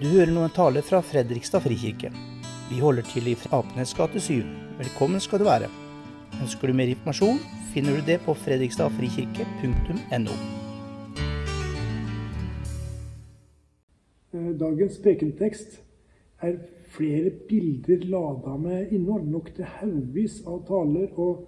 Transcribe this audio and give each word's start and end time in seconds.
Du 0.00 0.06
hører 0.08 0.30
nå 0.32 0.46
en 0.46 0.52
tale 0.56 0.80
fra 0.80 1.02
Fredrikstad 1.04 1.60
frikirke. 1.60 2.08
Vi 2.70 2.78
holder 2.80 3.04
til 3.04 3.26
i 3.28 3.34
Apenes 3.52 3.90
gate 3.92 4.20
7. 4.24 4.46
Velkommen 4.78 5.20
skal 5.20 5.42
du 5.42 5.44
være. 5.44 5.66
Ønsker 6.40 6.70
du 6.70 6.76
mer 6.78 6.88
informasjon, 6.88 7.36
finner 7.74 7.98
du 7.98 8.06
det 8.06 8.16
på 8.24 8.32
fredrikstadfrikirke.no. 8.32 10.38
Eh, 14.32 14.48
Dagens 14.62 14.96
prekentekst 15.04 15.76
er 16.48 16.56
flere 16.96 17.34
bilder 17.50 18.06
lada 18.08 18.56
med 18.56 18.94
innhold. 18.96 19.28
Nok 19.28 19.52
til 19.58 19.68
haugvis 19.68 20.40
av 20.48 20.62
taler 20.70 21.12
og 21.20 21.44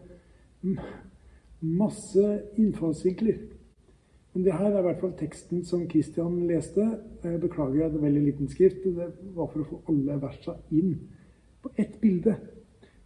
masse 1.81 2.37
innfallsvinkler. 2.61 3.41
Men 4.35 4.45
det 4.45 4.53
her 4.53 4.65
er 4.65 4.79
i 4.79 4.83
hvert 4.83 5.01
fall 5.01 5.13
teksten 5.19 5.65
som 5.65 5.91
Christian 5.91 6.47
leste. 6.49 6.87
Jeg 7.25 7.41
beklager 7.41 7.75
jeg 7.75 7.85
hadde 7.91 8.03
veldig 8.03 8.23
liten 8.23 8.49
skrift. 8.49 8.85
Det 8.85 9.11
var 9.37 9.51
for 9.53 9.61
å 9.61 9.69
få 9.69 9.81
alle 9.93 10.17
versa 10.23 10.57
inn 10.73 10.95
på 11.63 11.73
ett 11.79 11.99
bilde. 12.01 12.37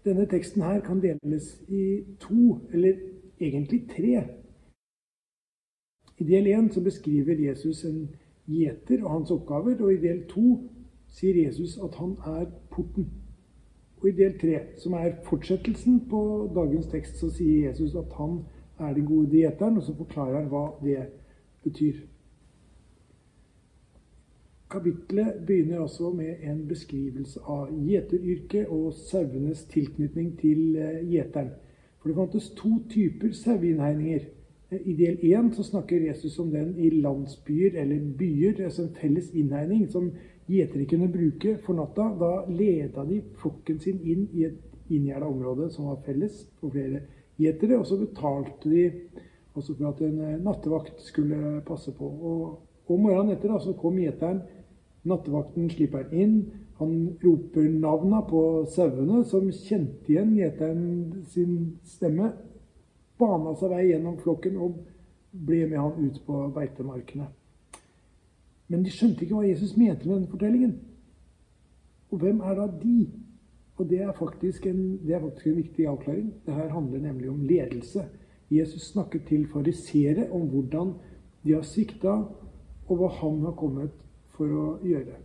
Denne 0.07 0.27
teksten 0.31 0.63
her 0.63 0.81
kan 0.87 1.03
deles 1.03 1.49
i 1.69 2.05
to, 2.23 2.61
eller 2.73 2.95
egentlig 3.41 3.89
tre. 3.91 4.23
I 6.19 6.25
del 6.25 6.47
én 6.47 6.71
beskriver 6.85 7.35
Jesus 7.35 7.85
en 7.85 8.09
gjeter 8.47 9.03
og 9.03 9.11
hans 9.11 9.31
oppgaver, 9.31 9.83
og 9.83 9.93
i 9.93 10.01
del 10.01 10.23
to 10.31 10.63
sier 11.11 11.43
Jesus 11.45 11.79
at 11.83 11.99
han 11.99 12.15
er 12.27 12.47
porten. 12.71 13.11
Og 13.99 14.09
i 14.09 14.15
del 14.17 14.39
tre, 14.39 14.61
som 14.79 14.93
er 14.93 15.19
fortsettelsen 15.25 16.05
på 16.11 16.53
dagens 16.55 16.87
tekst, 16.87 17.19
så 17.19 17.31
sier 17.35 17.69
Jesus 17.69 17.95
at 17.99 18.15
han 18.15 18.39
er 18.39 18.56
den 18.79 19.07
gode 19.07 19.31
dieteren, 19.31 19.77
og 19.77 19.83
så 19.83 19.95
forklarer 19.97 20.41
han 20.41 20.51
hva 20.53 20.67
det 20.83 21.07
betyr. 21.65 22.05
Kapitlet 24.71 25.35
begynner 25.47 25.79
også 25.79 26.11
med 26.11 26.43
en 26.43 26.65
beskrivelse 26.69 27.41
av 27.47 27.71
gjeteryrket 27.71 28.67
og 28.67 28.95
sauenes 28.99 29.63
tilknytning 29.71 30.33
til 30.41 30.77
eh, 30.77 31.05
gjeteren. 31.07 31.53
For 32.01 32.11
det 32.11 32.17
fantes 32.17 32.49
to 32.59 32.73
typer 32.91 33.33
saueinnhegninger. 33.33 34.27
Eh, 34.71 34.81
I 34.91 34.97
del 34.99 35.23
én 35.31 35.53
snakker 35.55 36.09
Jesus 36.09 36.39
om 36.43 36.51
den 36.51 36.75
i 36.79 36.91
landsbyer 36.91 37.79
eller 37.83 38.11
byer, 38.19 38.65
altså 38.65 38.83
en 38.83 38.97
felles 39.01 39.31
innhegning 39.35 39.87
som 39.89 40.11
gjetere 40.49 40.87
kunne 40.91 41.13
bruke 41.13 41.59
for 41.63 41.79
natta. 41.79 42.11
Da 42.19 42.33
leda 42.51 43.07
de 43.07 43.23
flokken 43.39 43.79
sin 43.79 44.03
inn 44.03 44.29
i 44.33 44.49
et 44.51 44.59
inngjerda 44.91 45.31
område 45.31 45.71
som 45.71 45.87
var 45.87 46.03
felles 46.07 46.43
for 46.61 46.75
flere 46.75 47.07
gjetere, 47.41 47.79
og 47.79 47.87
så 47.89 47.99
betalte 48.01 48.71
de 48.71 48.85
også 49.57 49.75
for 49.75 49.89
at 49.89 50.03
en 50.05 50.21
eh, 50.21 50.39
nattevakt 50.45 51.01
skulle 51.03 51.63
passe 51.67 51.93
på. 51.97 52.05
Og, 52.05 52.61
om 52.93 53.01
morgenen 53.03 53.35
etter 53.35 53.51
da, 53.51 53.59
så 53.59 53.75
kom 53.79 53.99
gjeteren. 53.99 54.43
Nattevakten 55.07 55.71
slipper 55.71 56.05
han 56.05 56.13
inn. 56.15 56.37
Han 56.79 56.93
roper 57.23 57.71
navna 57.73 58.21
på 58.29 58.41
sauene, 58.71 59.23
som 59.25 59.49
kjente 59.51 60.13
igjen 60.13 60.35
gjeteren 60.37 60.85
sin 61.33 61.57
stemme. 61.89 62.35
Bana 63.19 63.55
seg 63.57 63.73
vei 63.73 63.87
gjennom 63.89 64.19
flokken 64.21 64.59
og 64.61 64.83
ble 65.33 65.65
med 65.71 65.81
han 65.81 66.09
ut 66.11 66.21
på 66.27 66.43
beitemarkene. 66.53 67.31
Men 68.69 68.83
de 68.85 68.93
skjønte 68.93 69.25
ikke 69.25 69.39
hva 69.39 69.47
Jesus 69.47 69.77
mente 69.79 70.05
med 70.05 70.19
denne 70.19 70.31
fortellingen. 70.33 70.75
Og 72.13 72.21
hvem 72.23 72.43
er 72.45 72.59
da 72.59 72.67
de? 72.83 72.99
Og 73.77 73.91
det 73.91 74.01
er 74.01 74.09
en, 74.09 74.99
det 75.07 75.15
er 75.15 75.21
faktisk 75.21 75.47
en 75.47 75.57
viktig 75.57 75.87
avklaring. 75.87 76.33
Dette 76.47 76.71
handler 76.73 76.99
nemlig 76.99 77.31
om 77.31 77.43
ledelse. 77.43 78.07
Jesus 78.51 78.83
snakket 78.93 79.27
til 79.29 79.47
farisere 79.47 80.31
om 80.33 80.49
hvordan 80.49 80.95
de 81.45 81.53
har 81.53 81.63
svikta, 81.63 82.23
og 82.87 82.99
hva 82.99 83.09
han 83.21 83.41
har 83.43 83.55
kommet 83.59 83.95
for 84.37 84.47
å 84.47 84.67
gjøre. 84.87 85.19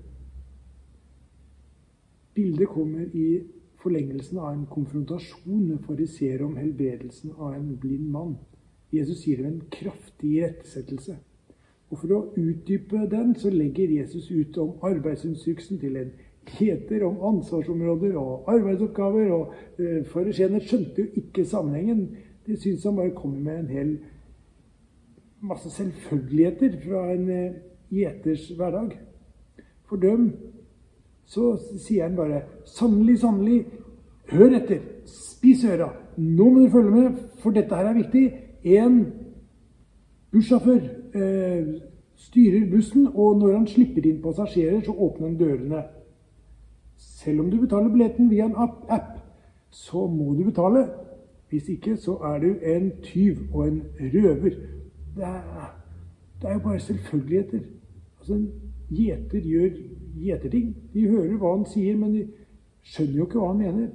Bildet 2.34 2.72
kommer 2.72 3.06
i 3.14 3.42
forlengelsen 3.82 4.40
av 4.40 4.54
en 4.54 4.66
konfrontasjon 4.70 5.68
med 5.68 5.84
farisere 5.86 6.46
om 6.46 6.56
helbredelsen 6.58 7.36
av 7.38 7.54
en 7.56 7.76
blind 7.82 8.10
mann. 8.12 8.38
Jesus 8.92 9.26
gir 9.28 9.42
dem 9.42 9.54
en 9.54 9.68
kraftig 9.72 10.38
irettesettelse. 10.40 11.18
Og 11.92 12.00
For 12.00 12.14
å 12.16 12.22
utdype 12.40 13.06
den 13.12 13.34
så 13.36 13.52
legger 13.52 13.92
Jesus 13.92 14.30
ut 14.32 14.58
om 14.58 14.78
arbeidsinstruksen 14.88 15.80
til 15.80 15.98
en 16.00 16.12
gjeter, 16.60 17.06
om 17.06 17.36
ansvarsområder 17.36 18.18
og 18.18 18.50
arbeidsoppgaver. 18.52 19.32
og 19.32 19.54
eh, 19.80 20.06
Fariseerne 20.06 20.62
skjønte 20.62 21.02
jo 21.02 21.08
ikke 21.24 21.46
sammenhengen. 21.46 22.10
De 22.48 22.58
syntes 22.58 22.84
han 22.84 22.96
bare 22.96 23.16
kommer 23.16 23.40
med 23.40 23.60
en 23.60 23.68
hel 23.68 23.98
masse 25.42 25.70
selvfølgeligheter 25.70 26.78
fra 26.86 27.12
en 27.14 27.30
eh, 27.30 28.56
hverdag. 28.58 28.98
For 29.90 29.96
dem 29.96 30.32
så 31.26 31.58
sier 31.78 32.08
han 32.08 32.16
bare 32.16 32.42
Sannelig, 32.66 33.20
sannelig, 33.20 33.66
hør 34.32 34.58
etter. 34.58 34.80
Spis 35.06 35.64
øra. 35.66 35.90
Nå 36.18 36.50
må 36.50 36.60
dere 36.60 36.72
følge 36.72 36.92
med, 36.92 37.22
for 37.42 37.52
dette 37.52 37.76
her 37.76 37.90
er 37.90 37.98
viktig. 37.98 38.26
En 38.64 39.00
bussjåfør 40.32 40.82
eh, 41.16 41.72
styrer 42.16 42.70
bussen, 42.72 43.08
og 43.08 43.40
når 43.40 43.56
han 43.58 43.68
slipper 43.68 44.06
inn 44.06 44.22
passasjerer, 44.24 44.84
så 44.86 44.94
åpner 44.94 45.28
han 45.28 45.40
dørene. 45.40 45.82
Selv 47.22 47.40
om 47.40 47.52
du 47.52 47.60
betaler 47.62 47.90
billetten 47.94 48.30
via 48.32 48.46
en 48.50 48.56
app, 48.58 49.20
så 49.70 50.08
må 50.08 50.34
du 50.34 50.44
betale. 50.44 50.88
Hvis 51.50 51.70
ikke, 51.70 51.98
så 51.98 52.16
er 52.16 52.40
du 52.40 52.48
en 52.66 52.92
tyv 53.04 53.38
og 53.54 53.68
en 53.68 53.82
røver. 54.00 54.56
Det 55.16 55.24
er, 55.24 55.68
det 56.42 56.50
er 56.50 56.54
jo 56.54 56.60
bare 56.60 56.80
selvfølgeligheter. 56.80 57.60
Altså, 58.20 58.34
En 58.34 58.52
gjeter 58.90 59.40
gjør 59.40 59.70
gjeterting. 60.16 60.76
De 60.94 61.08
hører 61.08 61.38
hva 61.38 61.52
han 61.58 61.66
sier, 61.70 61.98
men 61.98 62.16
de 62.16 62.24
skjønner 62.82 63.18
jo 63.20 63.28
ikke 63.28 63.40
hva 63.40 63.52
han 63.52 63.62
mener. 63.62 63.90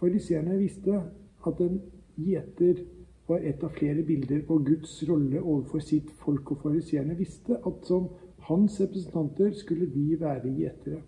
Fariseerne 0.00 0.58
visste 0.58 1.02
at 1.46 1.62
en 1.64 1.78
gjeter 2.20 2.82
var 3.28 3.46
et 3.46 3.62
av 3.64 3.72
flere 3.78 4.02
bilder 4.02 4.42
på 4.48 4.58
Guds 4.66 4.98
rolle 5.08 5.40
overfor 5.40 5.80
sitt 5.86 6.10
folk. 6.20 6.50
Og 6.50 6.66
fariseerne 6.66 7.16
visste 7.16 7.56
at 7.56 7.88
som 7.88 8.10
hans 8.50 8.80
representanter 8.80 9.54
skulle 9.56 9.88
de 9.94 10.20
være 10.20 10.52
gjetere. 10.58 11.00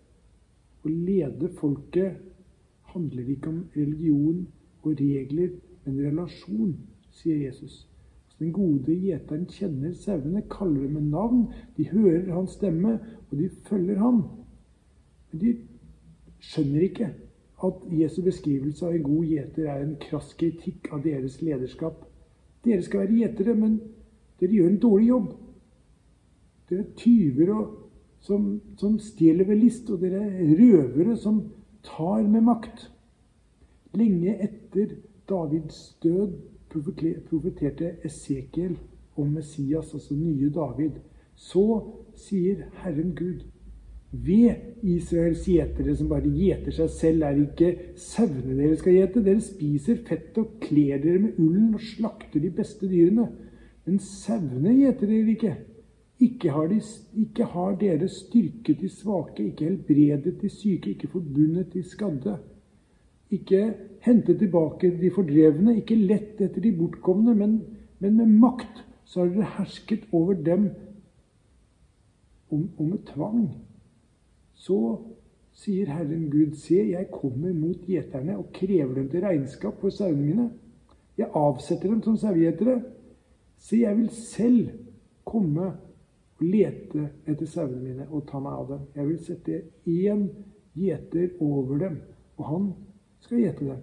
Å 0.83 0.91
lede 0.91 1.49
folket 1.59 2.19
handler 2.93 3.29
ikke 3.35 3.51
om 3.53 3.63
religion 3.77 4.47
og 4.83 5.01
regler, 5.01 5.55
men 5.85 5.99
relasjon, 6.03 6.77
sier 7.15 7.45
Jesus. 7.47 7.85
Den 8.39 8.53
gode 8.55 8.95
gjeteren 8.99 9.45
kjenner 9.51 9.93
sauene, 9.95 10.43
kaller 10.51 10.87
dem 10.87 10.97
med 10.99 11.11
navn. 11.13 11.45
De 11.77 11.87
hører 11.91 12.33
hans 12.35 12.57
stemme, 12.59 12.97
og 13.31 13.39
de 13.39 13.51
følger 13.69 14.01
ham. 14.03 14.25
Men 15.31 15.43
de 15.45 15.53
skjønner 16.43 16.89
ikke 16.89 17.13
at 17.63 17.85
Jesu 17.95 18.23
beskrivelse 18.27 18.87
av 18.87 18.97
en 18.97 19.05
god 19.07 19.29
gjeter 19.31 19.69
er 19.71 19.85
en 19.85 19.95
krass 20.03 20.33
kritikk 20.39 20.91
av 20.93 21.05
deres 21.07 21.39
lederskap. 21.43 22.03
Dere 22.65 22.83
skal 22.83 23.05
være 23.05 23.21
gjetere, 23.21 23.55
men 23.55 23.79
dere 24.41 24.59
gjør 24.59 24.73
en 24.73 24.83
dårlig 24.83 25.09
jobb. 25.13 25.31
Dere 26.71 26.83
er 26.83 26.93
tyver 26.99 27.55
og, 27.55 27.79
som, 28.23 28.61
som 28.79 28.99
stjeler 29.03 29.49
ved 29.49 29.63
list, 29.65 29.91
og 29.91 30.03
dere 30.03 30.23
er 30.31 30.55
røvere 30.59 31.17
som 31.19 31.43
tar 31.87 32.23
med 32.29 32.47
makt. 32.47 32.87
Lenge 33.99 34.37
etter 34.41 34.97
Davids 35.29 35.97
død 36.03 36.39
profeterte 36.73 37.97
Esekiel 38.07 38.79
om 39.17 39.35
Messias, 39.35 39.93
altså 39.95 40.15
nye 40.17 40.51
David. 40.55 41.01
Så 41.37 41.65
sier 42.17 42.69
Herren 42.83 43.13
Gud 43.17 43.43
ved 44.13 44.85
Israels 44.85 45.47
gjetere 45.49 45.95
som 45.97 46.11
bare 46.11 46.29
gjeter 46.29 46.75
seg 46.77 46.91
selv, 46.93 47.25
er 47.25 47.37
det 47.37 47.47
ikke 47.49 47.93
sauene 47.97 48.57
dere 48.59 48.79
skal 48.81 48.97
gjete. 48.99 49.25
Dere 49.25 49.45
spiser 49.45 50.03
fett 50.09 50.39
og 50.41 50.59
kler 50.63 51.01
dere 51.03 51.21
med 51.27 51.39
ullen 51.41 51.73
og 51.77 51.85
slakter 51.85 52.43
de 52.45 52.53
beste 52.53 52.89
dyrene. 52.89 53.31
Men 53.87 54.01
sauene 54.05 54.77
gjeter 54.79 55.09
dere 55.11 55.37
ikke. 55.37 55.55
Ikke 56.23 56.53
har, 56.55 56.69
de, 56.71 56.79
ikke 57.19 57.47
har 57.51 57.77
dere 57.81 58.09
styrket 58.09 58.81
de 58.81 58.89
svake, 58.93 59.49
ikke 59.49 59.67
helbredet 59.71 60.37
de 60.43 60.51
syke, 60.53 60.93
ikke 60.93 61.11
forbundet 61.11 61.73
de 61.75 61.83
skadde. 61.83 62.37
Ikke 63.33 63.63
hentet 64.05 64.39
tilbake 64.39 64.93
de 65.01 65.11
fordrevne, 65.11 65.79
ikke 65.81 65.99
lett 65.99 66.41
etter 66.45 66.63
de 66.63 66.73
bortkomne, 66.77 67.35
men, 67.35 67.59
men 67.99 68.17
med 68.21 68.39
makt 68.45 68.85
så 69.09 69.25
har 69.25 69.33
dere 69.33 69.51
hersket 69.59 70.07
over 70.13 70.39
dem 70.39 70.71
og 72.53 72.85
med 72.85 73.01
tvang. 73.09 73.47
Så 74.55 74.79
sier 75.57 75.91
Herren 75.93 76.29
Gud, 76.31 76.57
se, 76.61 76.79
jeg 76.93 77.09
kommer 77.13 77.53
mot 77.57 77.87
gjeterne 77.89 78.37
og 78.39 78.51
krever 78.55 78.95
dem 79.01 79.09
til 79.13 79.25
regnskap 79.25 79.81
for 79.81 79.93
sauene 79.93 80.27
mine. 80.27 80.51
Jeg 81.19 81.33
avsetter 81.37 81.91
dem 81.91 82.03
som 82.05 82.17
sauegjetere. 82.21 82.79
Se, 83.59 83.83
jeg 83.83 83.97
vil 83.99 84.11
selv 84.11 84.69
komme 85.29 85.73
lete 86.43 87.09
etter 87.27 87.47
sauene 87.47 87.81
mine 87.83 88.07
og 88.11 88.27
ta 88.29 88.41
meg 88.43 88.53
av 88.59 88.69
dem. 88.69 88.85
Jeg 88.97 89.09
vil 89.09 89.19
sette 89.27 89.63
én 89.89 90.29
gjeter 90.79 91.35
over 91.41 91.79
dem, 91.79 91.99
og 92.37 92.47
han 92.49 92.71
skal 93.23 93.43
gjete 93.45 93.67
dem. 93.71 93.83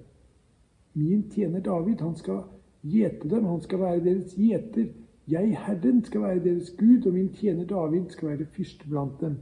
Min 0.99 1.27
tjener 1.31 1.61
David, 1.63 2.01
han 2.01 2.15
skal 2.15 2.43
gjete 2.81 3.29
dem. 3.29 3.45
Han 3.45 3.61
skal 3.61 3.79
være 3.79 4.03
deres 4.03 4.33
gjeter. 4.35 4.89
Jeg, 5.29 5.57
Herren, 5.65 6.01
skal 6.05 6.21
være 6.21 6.43
deres 6.43 6.71
Gud, 6.77 7.05
og 7.05 7.13
min 7.13 7.29
tjener 7.33 7.65
David 7.69 8.09
skal 8.09 8.29
være 8.29 8.45
fyrste 8.55 8.89
blant 8.89 9.21
dem. 9.21 9.37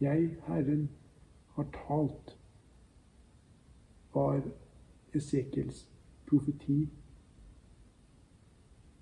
Jeg, 0.00 0.36
Herren, 0.46 0.90
har 1.56 1.66
talt, 1.72 2.36
var 4.14 4.42
Esekiels 5.14 5.88
profeti. 6.26 6.88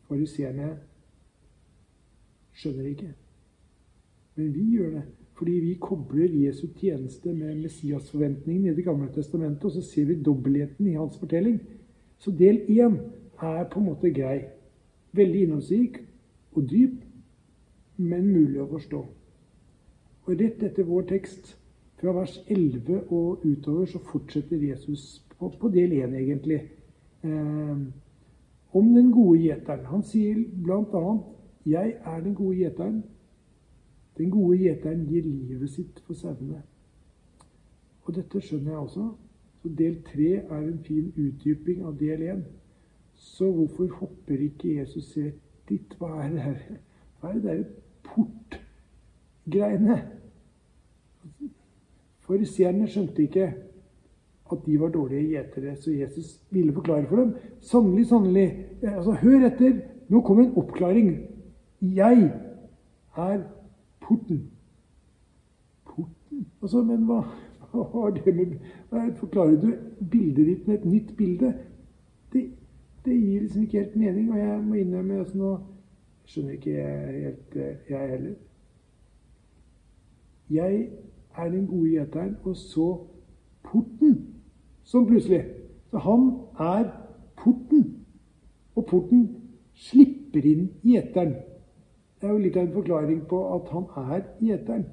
Fariseerne 0.09 0.79
skjønner 2.57 2.89
ikke. 2.93 3.13
Men 4.37 4.55
vi 4.55 4.69
gjør 4.77 4.91
det. 4.97 5.03
Fordi 5.39 5.53
vi 5.53 5.75
kobler 5.81 6.35
Jesu 6.45 6.67
tjeneste 6.79 7.33
med 7.33 7.63
Messias-forventningen 7.63 8.69
i 8.71 8.75
Det 8.77 8.85
gamle 8.85 9.09
testamentet, 9.15 9.65
og 9.65 9.71
så 9.71 9.83
ser 9.83 10.05
vi 10.05 10.23
dobbeltheten 10.23 10.87
i 10.87 10.95
hans 10.95 11.17
fortelling. 11.19 11.61
Så 12.19 12.31
del 12.31 12.61
én 12.69 12.99
er 13.43 13.65
på 13.65 13.81
en 13.81 13.87
måte 13.87 14.13
grei. 14.15 14.45
Veldig 15.13 15.43
innholdsrik 15.43 15.99
og 16.53 16.69
dyp, 16.71 17.01
men 17.97 18.29
mulig 18.33 18.61
å 18.63 18.69
forstå. 18.71 19.01
Og 20.25 20.41
rett 20.41 20.63
etter 20.63 20.87
vår 20.87 21.09
tekst, 21.11 21.57
fra 22.03 22.13
vers 22.13 22.37
11 22.51 23.03
og 23.15 23.45
utover, 23.47 23.87
så 23.87 23.99
fortsetter 23.99 24.59
Jesus 24.59 25.23
på, 25.39 25.49
på 25.59 25.69
del 25.71 25.93
én, 25.95 26.15
egentlig. 26.19 26.61
Eh, 27.23 27.77
om 28.73 28.95
den 28.95 29.13
gode 29.13 29.39
gjeteren. 29.39 29.85
Han 29.87 30.03
sier 30.03 30.41
bl.a.: 30.65 31.17
Jeg 31.67 31.97
er 32.05 32.21
den 32.21 32.35
gode 32.35 32.57
gjeteren. 32.57 33.03
Den 34.19 34.31
gode 34.31 34.59
gjeteren 34.59 35.07
gir 35.07 35.23
livet 35.23 35.71
sitt 35.71 36.01
for 36.07 36.15
sauene. 36.19 36.63
Og 38.03 38.15
dette 38.17 38.41
skjønner 38.43 38.73
jeg 38.73 38.81
også. 38.81 39.07
Så 39.63 39.71
del 39.79 40.01
tre 40.03 40.31
er 40.43 40.59
en 40.59 40.81
fin 40.83 41.13
utdyping 41.17 41.85
av 41.87 41.95
del 42.01 42.25
én. 42.27 42.43
Så 43.15 43.51
hvorfor 43.53 43.87
hopper 44.01 44.41
ikke 44.43 44.79
Jesus 44.81 45.13
rett 45.17 45.39
dit? 45.69 45.95
Hva 45.99 46.25
er 46.25 46.33
det 46.33 46.43
der, 46.43 46.81
hva 47.21 47.31
er 47.31 47.39
det 47.39 47.45
der 47.45 47.63
portgreiene? 48.09 50.01
Fariseerne 52.27 52.89
skjønte 52.91 53.23
ikke 53.23 53.53
at 54.53 54.67
de 54.67 54.81
var 54.81 54.91
dårlige 54.93 55.29
gjetere, 55.31 55.77
så 55.77 55.91
Jesus 55.95 56.41
ville 56.51 56.73
forklare 56.73 57.07
for 57.09 57.17
dem. 57.23 57.35
Sannelig, 57.61 58.07
sannelig. 58.07 58.67
Altså, 58.83 59.13
hør 59.23 59.47
etter. 59.47 59.79
Nå 60.09 60.21
kommer 60.21 60.45
en 60.45 60.57
oppklaring. 60.57 61.13
Jeg 61.83 62.31
er 63.17 63.43
porten. 64.01 64.51
Porten? 65.85 66.47
Altså, 66.63 66.83
men 66.83 67.05
hva, 67.05 67.25
hva 67.73 67.83
har 67.93 68.11
det 68.11 68.35
med 68.37 68.57
Forklarer 69.17 69.61
du 69.61 69.73
bildet 70.11 70.47
ditt 70.47 70.69
med 70.69 70.79
et 70.79 70.85
nytt 70.85 71.17
bilde? 71.17 71.55
Det, 72.33 72.51
det 73.05 73.17
gir 73.19 73.41
liksom 73.41 73.63
ikke 73.63 73.79
helt 73.79 73.97
mening, 73.97 74.33
og 74.33 74.39
jeg 74.39 74.65
må 74.65 74.75
innrømme 74.75 75.19
altså 75.19 75.39
nå 75.39 75.53
skjønner 76.25 76.53
ikke 76.57 76.71
jeg 76.77 77.23
helt, 77.25 77.57
jeg 77.91 78.09
heller. 78.11 78.35
Jeg 80.51 80.89
er 81.37 81.49
den 81.49 81.67
gode 81.67 81.91
gjeteren, 81.91 82.37
og 82.45 82.57
så 82.57 82.89
porten, 83.63 84.19
som 84.85 85.07
plutselig. 85.07 85.45
Så 85.91 85.99
han 85.99 86.31
er 86.59 86.91
porten. 87.37 88.05
Og 88.77 88.87
porten 88.87 89.27
slipper 89.75 90.45
inn 90.47 90.69
gjeteren. 90.85 91.35
Det 92.23 92.29
er 92.29 92.33
jo 92.33 92.39
litt 92.39 92.57
av 92.57 92.63
en 92.63 92.75
forklaring 92.77 93.23
på 93.27 93.39
at 93.57 93.71
han 93.75 93.87
er 94.15 94.21
gjeteren. 94.39 94.85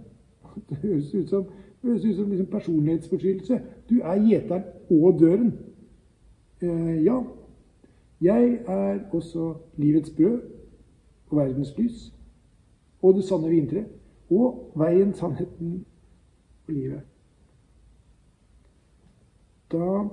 Det 0.70 0.78
høres 0.82 1.14
ut 1.14 1.30
som, 1.30 1.44
høres 1.84 2.06
ut 2.06 2.16
som 2.16 2.30
liksom 2.30 2.48
personlighetsforstyrrelse. 2.50 3.60
Du 3.90 4.00
er 4.02 4.24
gjeteren 4.26 4.64
og 4.90 5.20
døren. 5.20 5.52
Eh, 6.62 7.04
ja, 7.06 7.20
jeg 8.22 8.60
er 8.68 9.00
også 9.14 9.54
livets 9.78 10.10
brød 10.10 10.42
og 11.30 11.38
verdens 11.38 11.78
lys 11.78 12.10
og 13.02 13.16
det 13.16 13.24
sanne 13.24 13.50
vintre 13.50 13.86
og 14.30 14.74
veien, 14.76 15.14
sannheten 15.14 15.86
og 16.68 16.74
livet. 16.74 17.02
Da, 19.72 20.08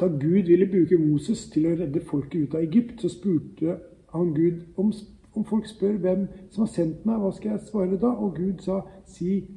da 0.00 0.06
Gud 0.06 0.42
ville 0.50 0.66
bruke 0.66 0.98
Moses 0.98 1.46
til 1.50 1.70
å 1.70 1.76
redde 1.78 2.02
folket 2.04 2.42
ut 2.42 2.54
av 2.58 2.66
Egypt, 2.66 3.00
så 3.00 3.08
spurte 3.08 3.78
han 4.12 4.34
Gud 4.34 4.60
om, 4.76 4.92
om 5.34 5.44
folk 5.44 5.66
spør 5.66 5.96
hvem 5.98 6.28
som 6.50 6.64
har 6.64 6.72
sendt 6.72 7.06
meg, 7.06 7.18
hva 7.18 7.30
skal 7.34 7.50
jeg 7.50 7.66
svare 7.68 7.98
da? 7.98 8.06
Og 8.06 8.36
Gud 8.36 8.62
sa, 8.62 8.80
si 9.06 9.50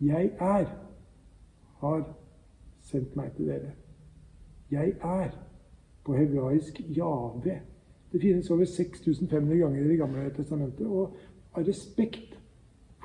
'Jeg 0.00 0.30
er, 0.38 0.66
har 1.80 2.04
sendt 2.80 3.16
meg 3.16 3.32
til 3.36 3.46
dere'. 3.46 3.74
Jeg 4.70 4.94
er. 5.02 5.30
På 6.04 6.14
hebraisk 6.16 6.80
Jave. 6.96 7.60
Det 8.12 8.20
finnes 8.20 8.50
over 8.50 8.64
6500 8.64 9.58
ganger 9.58 9.84
i 9.84 9.88
Det 9.88 9.98
gamle 9.98 10.30
testamentet. 10.36 10.86
Og 10.86 11.14
av 11.54 11.62
respekt 11.62 12.38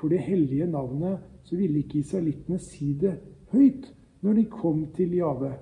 for 0.00 0.08
det 0.08 0.18
hellige 0.18 0.66
navnet 0.66 1.18
så 1.42 1.56
ville 1.56 1.78
ikke 1.78 1.98
israelittene 1.98 2.58
si 2.58 2.92
det 3.00 3.18
høyt 3.52 3.92
når 4.22 4.32
de 4.32 4.44
kom 4.44 4.86
til 4.96 5.14
Jave. 5.14 5.52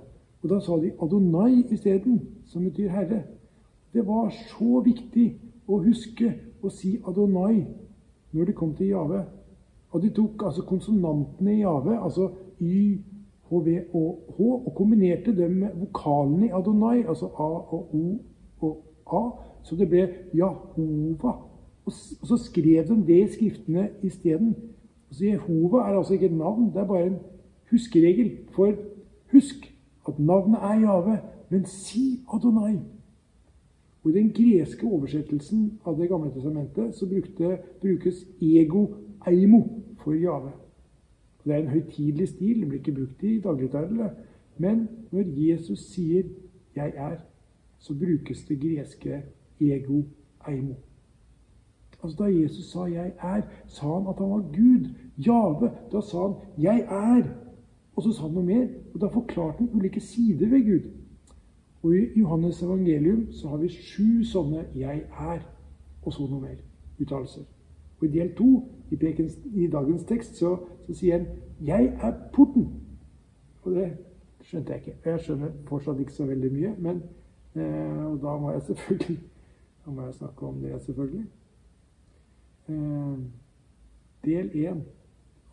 Og 0.42 0.50
da 0.50 0.60
sa 0.60 0.76
de 0.80 0.92
Adonai 1.02 1.64
isteden, 1.70 2.20
som 2.46 2.64
betyr 2.64 2.88
herre. 2.88 3.22
Det 3.92 4.06
var 4.06 4.30
så 4.30 4.80
viktig 4.84 5.26
å 5.68 5.78
huske 5.84 6.34
å 6.64 6.72
si 6.72 6.96
Adonai 7.06 7.64
når 8.34 8.50
de 8.50 8.52
kom 8.56 8.74
til 8.74 8.92
Jave. 8.92 9.24
Og 9.94 10.02
de 10.02 10.10
tok 10.10 10.42
altså 10.48 10.64
konsonantene 10.66 11.54
i 11.54 11.60
Jave, 11.60 11.98
altså 12.02 12.30
Y, 12.60 13.00
HV 13.50 13.68
og 13.94 14.34
H, 14.36 14.40
og 14.40 14.72
kombinerte 14.74 15.36
dem 15.36 15.50
med 15.50 15.74
vokalene 15.78 16.48
i 16.48 16.54
Adonai, 16.54 17.04
altså 17.08 17.26
A 17.26 17.50
og 17.74 17.94
O 17.94 18.04
og 18.60 18.82
A, 19.06 19.22
så 19.62 19.76
det 19.76 19.88
ble 19.88 20.08
Jahova. 20.34 21.34
Og 21.84 21.92
så 21.92 22.36
skrev 22.40 22.88
de 22.88 22.96
det 23.06 23.20
i 23.20 23.32
skriftene 23.32 23.88
isteden. 24.02 24.54
Altså 25.10 25.24
Jehova 25.24 25.84
er 25.84 25.98
altså 25.98 26.12
ikke 26.12 26.26
et 26.26 26.36
navn, 26.36 26.72
det 26.72 26.80
er 26.80 26.86
bare 26.86 27.06
en 27.06 27.18
huskeregel. 27.70 28.32
For 28.50 28.72
husk 29.32 29.70
at 30.08 30.18
navnet 30.18 30.58
er 30.62 30.80
Jave, 30.80 31.18
men 31.50 31.64
si 31.64 32.20
Adonai. 32.34 32.78
Og 34.04 34.10
I 34.10 34.14
den 34.18 34.32
greske 34.36 34.86
oversettelsen 34.86 35.78
av 35.86 35.96
Det 35.98 36.08
gamle 36.08 36.30
testamentet 36.30 36.94
så 36.94 37.08
brukte, 37.08 37.58
brukes 37.80 38.26
ego 38.40 38.86
eimo 39.26 39.62
for 40.02 40.12
Jave. 40.12 40.52
Det 41.44 41.52
er 41.52 41.58
en 41.58 41.68
høytidelig 41.72 42.28
stil, 42.28 42.60
den 42.60 42.68
blir 42.68 42.78
ikke 42.78 42.92
brukt 42.92 43.22
i 43.22 43.38
dagligtale. 43.40 44.10
Men 44.58 44.88
når 45.12 45.24
Jesus 45.48 45.78
sier 45.78 46.22
'jeg 46.76 46.92
er', 46.96 47.20
så 47.78 47.94
brukes 47.94 48.44
det 48.44 48.60
greske 48.60 49.22
ego 49.60 50.02
eimo. 50.48 50.74
Altså 52.02 52.24
Da 52.24 52.24
Jesus 52.24 52.72
sa 52.72 52.84
'jeg 52.86 53.12
er', 53.18 53.42
sa 53.66 53.98
han 53.98 54.06
at 54.08 54.18
han 54.18 54.30
var 54.30 54.44
Gud. 54.52 54.88
Jave. 55.18 55.70
Da 55.92 56.00
sa 56.00 56.26
han 56.26 56.34
'jeg 56.58 56.86
er'. 56.90 57.28
Og 57.96 58.02
så 58.02 58.12
sa 58.12 58.22
han 58.22 58.34
noe 58.34 58.44
mer, 58.44 58.68
og 58.94 59.00
da 59.00 59.06
forklarte 59.06 59.58
han 59.58 59.70
ulike 59.74 60.00
sider 60.00 60.48
ved 60.48 60.64
Gud. 60.64 60.90
Og 61.84 61.96
I 61.96 62.18
Johannes 62.18 62.62
evangelium 62.62 63.26
så 63.32 63.48
har 63.48 63.56
vi 63.56 63.68
sju 63.68 64.24
sånne 64.24 64.64
'jeg 64.74 65.02
er', 65.20 65.46
og 66.02 66.12
så 66.12 66.26
noe 66.26 66.40
mer 66.40 66.56
uttalelser. 67.00 67.42
Og 68.00 68.04
I 68.04 68.10
del 68.10 68.34
to 68.34 68.68
i, 68.90 68.96
pekens, 68.96 69.38
i 69.54 69.66
dagens 69.66 70.04
tekst 70.04 70.36
så, 70.36 70.56
så, 70.86 70.94
sier 70.94 71.18
han 71.18 71.26
'jeg 71.60 71.98
er 72.02 72.12
porten'. 72.32 72.68
Og 73.62 73.72
det 73.72 73.96
skjønte 74.40 74.72
jeg 74.72 74.80
ikke. 74.80 74.96
Jeg 75.04 75.20
skjønner 75.20 75.50
fortsatt 75.66 76.00
ikke 76.00 76.12
så 76.12 76.24
veldig 76.24 76.52
mye, 76.52 76.74
men 76.78 77.02
eh, 77.56 78.06
og 78.06 78.20
da 78.22 78.36
må 78.36 78.50
jeg 78.50 78.62
selvfølgelig 78.62 79.18
da 79.84 79.90
må 79.90 80.02
jeg 80.02 80.14
snakke 80.14 80.46
om 80.46 80.60
det, 80.60 80.82
selvfølgelig. 80.82 81.26
Eh, 82.68 83.18
del 84.24 84.48
én 84.48 84.80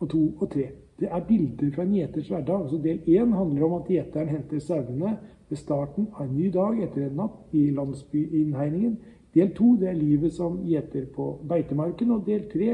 og 0.00 0.10
to 0.10 0.34
og 0.40 0.50
tre. 0.50 0.70
Det 1.00 1.08
er 1.10 1.26
bilder 1.28 1.74
fra 1.74 1.82
en 1.82 1.92
gjeters 1.92 2.28
hverdag. 2.28 2.70
Så 2.70 2.76
del 2.76 2.98
én 2.98 3.34
handler 3.36 3.64
om 3.64 3.72
at 3.72 3.88
gjeteren 3.88 4.28
henter 4.28 4.58
sauene 4.58 5.18
ved 5.52 5.60
starten 5.60 6.06
av 6.16 6.24
en 6.24 6.36
ny 6.36 6.48
dag 6.48 6.78
etter 6.80 7.04
en 7.04 7.18
natt 7.20 7.52
i 7.52 7.66
landsbyinnhegningen. 7.76 8.96
Del 9.36 9.50
to 9.56 9.74
det 9.80 9.90
er 9.90 9.98
livet 9.98 10.32
som 10.32 10.62
gjeter 10.64 11.04
på 11.12 11.26
beitemarken. 11.48 12.14
Og 12.14 12.24
del 12.24 12.46
tre 12.48 12.70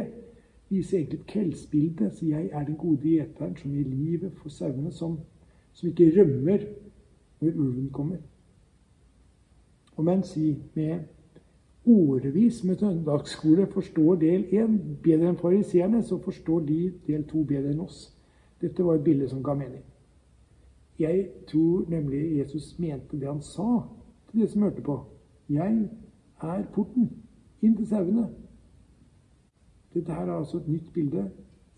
viser 0.71 1.01
egentlig 1.01 1.19
et 1.19 1.33
kveldsbilde. 1.33 2.11
Så 2.15 2.29
jeg 2.31 2.51
er 2.53 2.69
den 2.69 2.79
gode 2.79 3.03
gjeteren 3.03 3.57
som 3.59 3.75
gir 3.75 3.91
livet 3.91 4.39
for 4.39 4.55
sauene, 4.55 4.93
som, 4.95 5.19
som 5.75 5.91
ikke 5.91 6.13
rømmer 6.21 6.69
når 7.41 7.59
ulven 7.65 7.91
kommer. 7.91 8.23
Og 9.97 10.07
mens 10.07 10.37
vi 10.39 10.55
med 10.79 11.01
årevis 11.89 12.63
med 12.65 12.79
søndagsskole 12.79 13.67
forstår 13.75 14.23
del 14.23 14.47
én 14.55 14.79
bedre 15.03 15.33
enn 15.33 15.43
fariseerne, 15.43 16.03
så 16.07 16.21
forstår 16.23 16.67
de 16.71 16.81
del 17.11 17.27
to 17.27 17.43
bedre 17.43 17.75
enn 17.75 17.83
oss. 17.83 18.05
Dette 18.63 18.87
var 18.87 18.99
et 18.99 19.07
bilde 19.07 19.27
som 19.31 19.43
ga 19.43 19.59
mening. 19.59 19.83
Jeg 20.99 21.29
tror 21.47 21.85
nemlig 21.91 22.39
Jesus 22.39 22.79
mente 22.79 23.21
det 23.21 23.29
han 23.29 23.43
sa 23.43 23.83
til 24.31 24.41
de 24.41 24.49
som 24.49 24.63
hørte 24.63 24.83
på. 24.83 24.99
Jeg 25.49 25.89
er 26.43 26.65
porten 26.75 27.11
inn 27.63 27.77
til 27.77 27.87
sauene. 27.87 28.29
Dette 29.95 30.13
her 30.13 30.27
er 30.27 30.39
altså 30.39 30.59
et 30.59 30.69
nytt 30.69 30.93
bilde. 30.95 31.29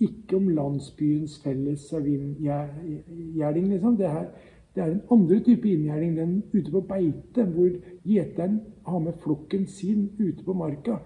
Ikke 0.00 0.36
om 0.36 0.48
landsbyens 0.48 1.38
felles 1.42 1.80
sauegjerding, 1.90 3.68
liksom. 3.68 3.96
Det, 3.96 4.10
her, 4.10 4.26
Det 4.74 4.82
er 4.82 4.92
en 4.92 5.02
andre 5.10 5.40
type 5.40 5.68
inngjerding, 5.68 6.16
den 6.16 6.42
ute 6.54 6.70
på 6.70 6.80
beite, 6.80 7.44
hvor 7.44 7.70
gjeteren 8.06 8.60
har 8.86 8.98
med 8.98 9.12
flokken 9.22 9.66
sin 9.66 10.10
ute 10.18 10.44
på 10.44 10.52
marka. 10.52 10.96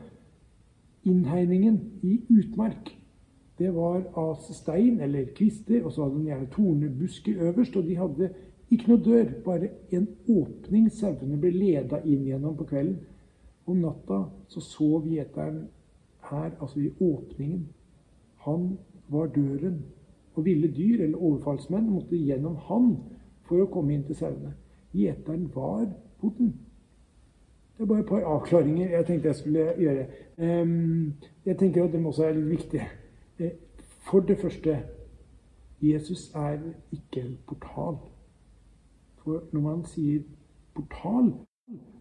Innhegningen 1.04 1.80
i 2.02 2.21
utmark, 2.30 2.92
det 3.58 3.70
var 3.75 4.02
av 4.18 4.34
stein 4.50 5.00
eller 5.00 5.30
kvister, 5.37 5.84
og 5.84 5.92
så 5.92 6.02
hadde 6.02 6.16
den 6.18 6.26
gjerne 6.26 6.50
tornebusker 6.50 7.42
øverst, 7.49 7.76
og 7.76 7.87
de 7.87 7.96
hadde 7.96 8.30
ikke 8.70 8.90
noe 8.90 9.02
dør, 9.04 9.28
bare 9.44 9.68
en 9.94 10.08
åpning 10.28 10.88
sauene 10.92 11.38
ble 11.38 11.52
leda 11.54 12.00
inn 12.02 12.25
gjennom 12.26 12.56
på 12.58 12.66
kvelden. 12.73 12.99
Om 13.66 13.80
natta 13.80 14.25
så 14.50 14.61
sov 14.61 15.06
gjeteren 15.08 15.68
her, 16.30 16.50
altså 16.61 16.80
i 16.80 16.90
åpningen. 17.00 17.68
Han 18.44 18.75
var 19.08 19.30
døren. 19.32 19.84
Og 20.34 20.44
ville 20.44 20.68
dyr 20.68 21.04
eller 21.04 21.23
overfallsmenn 21.23 21.87
måtte 21.87 22.18
gjennom 22.18 22.56
han 22.66 22.96
for 23.46 23.62
å 23.62 23.70
komme 23.70 23.94
inn 23.94 24.02
til 24.08 24.18
sauene. 24.18 24.50
Gjeteren 24.94 25.46
var 25.54 25.87
porten. 26.20 26.50
Det 27.76 27.82
er 27.82 27.90
bare 27.90 28.02
et 28.02 28.11
par 28.11 28.26
avklaringer 28.34 28.90
jeg 28.96 29.06
tenkte 29.06 29.30
jeg 29.30 29.38
skulle 29.38 29.64
gjøre. 29.78 30.04
Jeg 31.46 31.58
tenker 31.58 31.84
at 31.84 31.94
dem 31.94 32.06
også 32.11 32.26
er 32.26 32.37
litt 32.38 32.50
viktige. 32.50 32.90
Eh, 33.38 33.57
for 34.11 34.21
det 34.21 34.38
første 34.38 34.79
Jesus 35.83 36.33
er 36.35 36.59
ikke 36.93 37.21
en 37.21 37.38
portal. 37.47 37.97
For 39.17 39.43
når 39.53 39.61
man 39.61 39.85
sier 39.85 40.23
portal, 40.75 41.33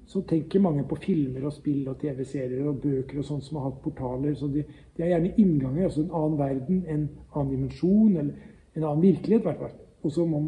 så 0.06 0.22
tenker 0.28 0.60
mange 0.60 0.84
på 0.88 0.96
filmer 0.96 1.46
og 1.48 1.54
spill 1.56 1.88
og 1.88 2.00
TV-serier 2.00 2.68
og 2.68 2.82
bøker 2.84 3.22
og 3.22 3.26
sånt 3.26 3.46
som 3.46 3.58
har 3.60 3.70
hatt 3.70 3.80
portaler. 3.84 4.36
Så 4.36 4.48
de, 4.52 4.64
de 4.98 5.04
er 5.04 5.14
gjerne 5.14 5.34
innganger, 5.38 5.88
altså 5.88 6.04
en 6.04 6.12
annen 6.20 6.40
verden, 6.40 6.84
en 6.88 7.06
annen 7.36 7.54
dimensjon, 7.56 8.18
eller 8.18 8.34
en 8.76 8.84
annen 8.84 9.02
virkelighet, 9.02 9.46
hvert 9.48 9.64
fall. 9.64 9.78
Og 10.04 10.12
så 10.12 10.26
må 10.26 10.44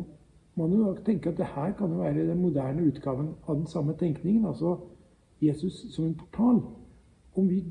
man 0.56 0.76
jo 0.76 0.96
tenke 1.06 1.32
at 1.32 1.40
det 1.40 1.48
her 1.56 1.72
kan 1.78 1.92
jo 1.92 2.04
være 2.04 2.28
den 2.28 2.42
moderne 2.42 2.88
utgaven 2.88 3.34
av 3.48 3.56
den 3.56 3.68
samme 3.72 3.96
tenkningen. 4.00 4.46
Altså 4.46 4.78
Jesus 5.42 5.86
som 5.96 6.06
en 6.06 6.16
portal. 6.20 6.62
Om 7.36 7.50
vi 7.50 7.64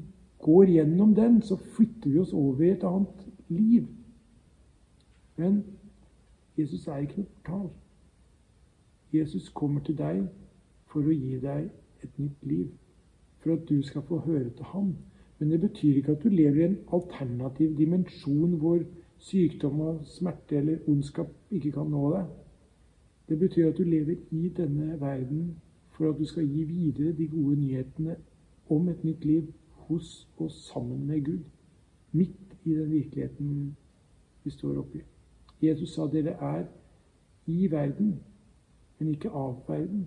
går 0.45 0.65
gjennom 0.65 1.15
den, 1.15 1.43
så 1.43 1.57
flytter 1.57 2.11
vi 2.11 2.19
oss 2.19 2.33
over 2.33 2.65
i 2.65 2.71
et 2.75 2.85
annet 2.85 3.27
liv. 3.49 3.87
Men 5.37 5.65
Jesus 6.59 6.87
er 6.87 7.01
ikke 7.03 7.23
noe 7.23 7.31
portal. 7.33 7.71
Jesus 9.15 9.49
kommer 9.49 9.81
til 9.87 9.97
deg 9.97 10.21
for 10.91 11.07
å 11.07 11.17
gi 11.17 11.39
deg 11.41 11.71
et 12.05 12.21
nytt 12.21 12.45
liv. 12.45 12.69
For 13.41 13.57
at 13.57 13.65
du 13.69 13.81
skal 13.83 14.05
få 14.05 14.21
høre 14.27 14.51
til 14.51 14.69
ham. 14.75 14.93
Men 15.39 15.51
det 15.51 15.61
betyr 15.65 15.97
ikke 15.99 16.13
at 16.13 16.23
du 16.23 16.29
lever 16.29 16.61
i 16.61 16.69
en 16.69 16.79
alternativ 16.93 17.73
dimensjon 17.79 18.59
hvor 18.61 18.85
sykdom 19.25 19.81
og 19.81 20.05
smerte 20.13 20.61
eller 20.61 20.85
ondskap 20.91 21.33
ikke 21.51 21.73
kan 21.79 21.91
nå 21.91 22.05
deg. 22.13 22.31
Det 23.29 23.41
betyr 23.41 23.73
at 23.73 23.81
du 23.81 23.89
lever 23.89 24.21
i 24.31 24.53
denne 24.57 25.01
verden 25.01 25.55
for 25.97 26.11
at 26.11 26.19
du 26.21 26.29
skal 26.29 26.45
gi 26.45 26.65
videre 26.69 27.17
de 27.17 27.27
gode 27.33 27.57
nyhetene 27.57 28.17
om 28.69 28.89
et 28.93 29.05
nytt 29.05 29.25
liv 29.25 29.49
hos 29.89 30.29
og 30.37 30.51
sammen 30.51 31.07
med 31.07 31.25
Gud. 31.25 31.45
Midt 32.13 32.57
i 32.65 32.75
den 32.75 32.91
virkeligheten 32.91 33.77
vi 34.45 34.51
står 34.51 34.79
oppi. 34.79 35.03
Jesus 35.63 35.95
sa 35.95 36.07
dere 36.13 36.37
er 36.41 36.65
i 37.47 37.71
verden, 37.71 38.21
men 38.99 39.09
ikke 39.09 39.31
av 39.31 39.57
verden. 39.69 40.07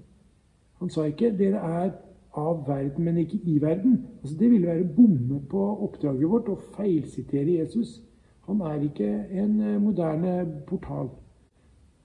Han 0.79 0.89
sa 0.89 1.03
ikke 1.03 1.37
'dere 1.37 1.57
er 1.57 1.91
av 2.33 2.67
verden, 2.67 3.03
men 3.03 3.17
ikke 3.17 3.39
i 3.43 3.59
verden'. 3.59 4.01
Altså, 4.21 4.37
det 4.39 4.51
ville 4.51 4.67
være 4.67 4.83
å 4.83 4.93
bomme 4.95 5.39
på 5.49 5.63
oppdraget 5.83 6.29
vårt 6.29 6.49
og 6.49 6.61
feilsitere 6.77 7.59
Jesus. 7.59 8.01
Han 8.47 8.61
er 8.61 8.81
ikke 8.81 9.25
en 9.31 9.61
eh, 9.61 9.81
moderne 9.81 10.61
portal. 10.67 11.09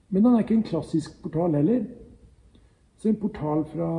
Men 0.09 0.25
han 0.25 0.33
er 0.33 0.39
ikke 0.39 0.53
en 0.53 0.63
klassisk 0.63 1.21
portal 1.21 1.55
heller. 1.55 1.83
Så 2.97 3.09
en 3.09 3.15
portal 3.15 3.65
fra 3.65 3.91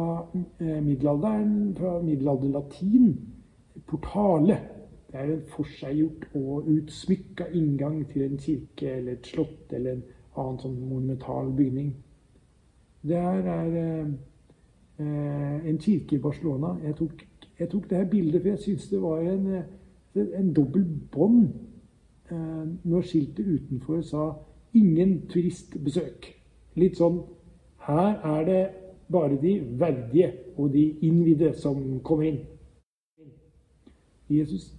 eh, 0.61 0.85
middelalderen, 0.85 1.75
fra 1.76 2.02
middelalderlatin, 2.02 3.34
portale, 3.87 4.59
det 5.12 5.21
er 5.21 5.33
en 5.33 5.43
forseggjort 5.47 6.26
og 6.35 6.69
utsmykka 6.69 7.45
inngang 7.54 8.00
til 8.11 8.23
en 8.23 8.38
kirke 8.38 8.90
eller 8.90 9.12
et 9.12 9.26
slott 9.26 9.73
eller 9.73 9.93
en 9.93 10.04
annen 10.37 10.59
sånn 10.59 10.78
monumental 10.81 11.52
bygning. 11.54 11.93
Det 13.04 13.21
her 13.21 13.47
er 13.52 13.76
eh, 13.78 14.09
eh, 14.99 15.69
en 15.71 15.78
kirke 15.78 16.16
i 16.16 16.23
Barcelona. 16.23 16.75
Jeg 16.83 16.97
tok, 16.99 17.23
jeg 17.59 17.71
tok 17.71 17.90
det 17.90 17.99
her 17.99 18.11
bildet 18.11 18.43
for 18.43 18.49
jeg 18.49 18.62
syntes 18.64 18.88
det 18.90 19.02
var 19.02 19.23
en, 19.23 19.47
eh, 19.54 20.33
en 20.40 20.52
dobbel 20.57 20.87
bånd 21.12 21.45
eh, 22.31 22.64
når 22.83 23.07
skiltet 23.07 23.47
utenfor 23.47 24.00
sa 24.02 24.33
'ingen 24.75 25.28
turistbesøk'. 25.31 26.33
Litt 26.75 26.99
sånn 26.99 27.23
Her 27.87 28.16
er 28.25 28.45
det 28.45 28.69
bare 29.12 29.37
de 29.43 29.61
verdige 29.78 30.33
og 30.57 30.73
de 30.73 30.97
innvidde 31.02 31.52
som 31.52 32.00
kommer 32.00 32.25
inn. 32.25 32.38
Jesus 34.38 34.73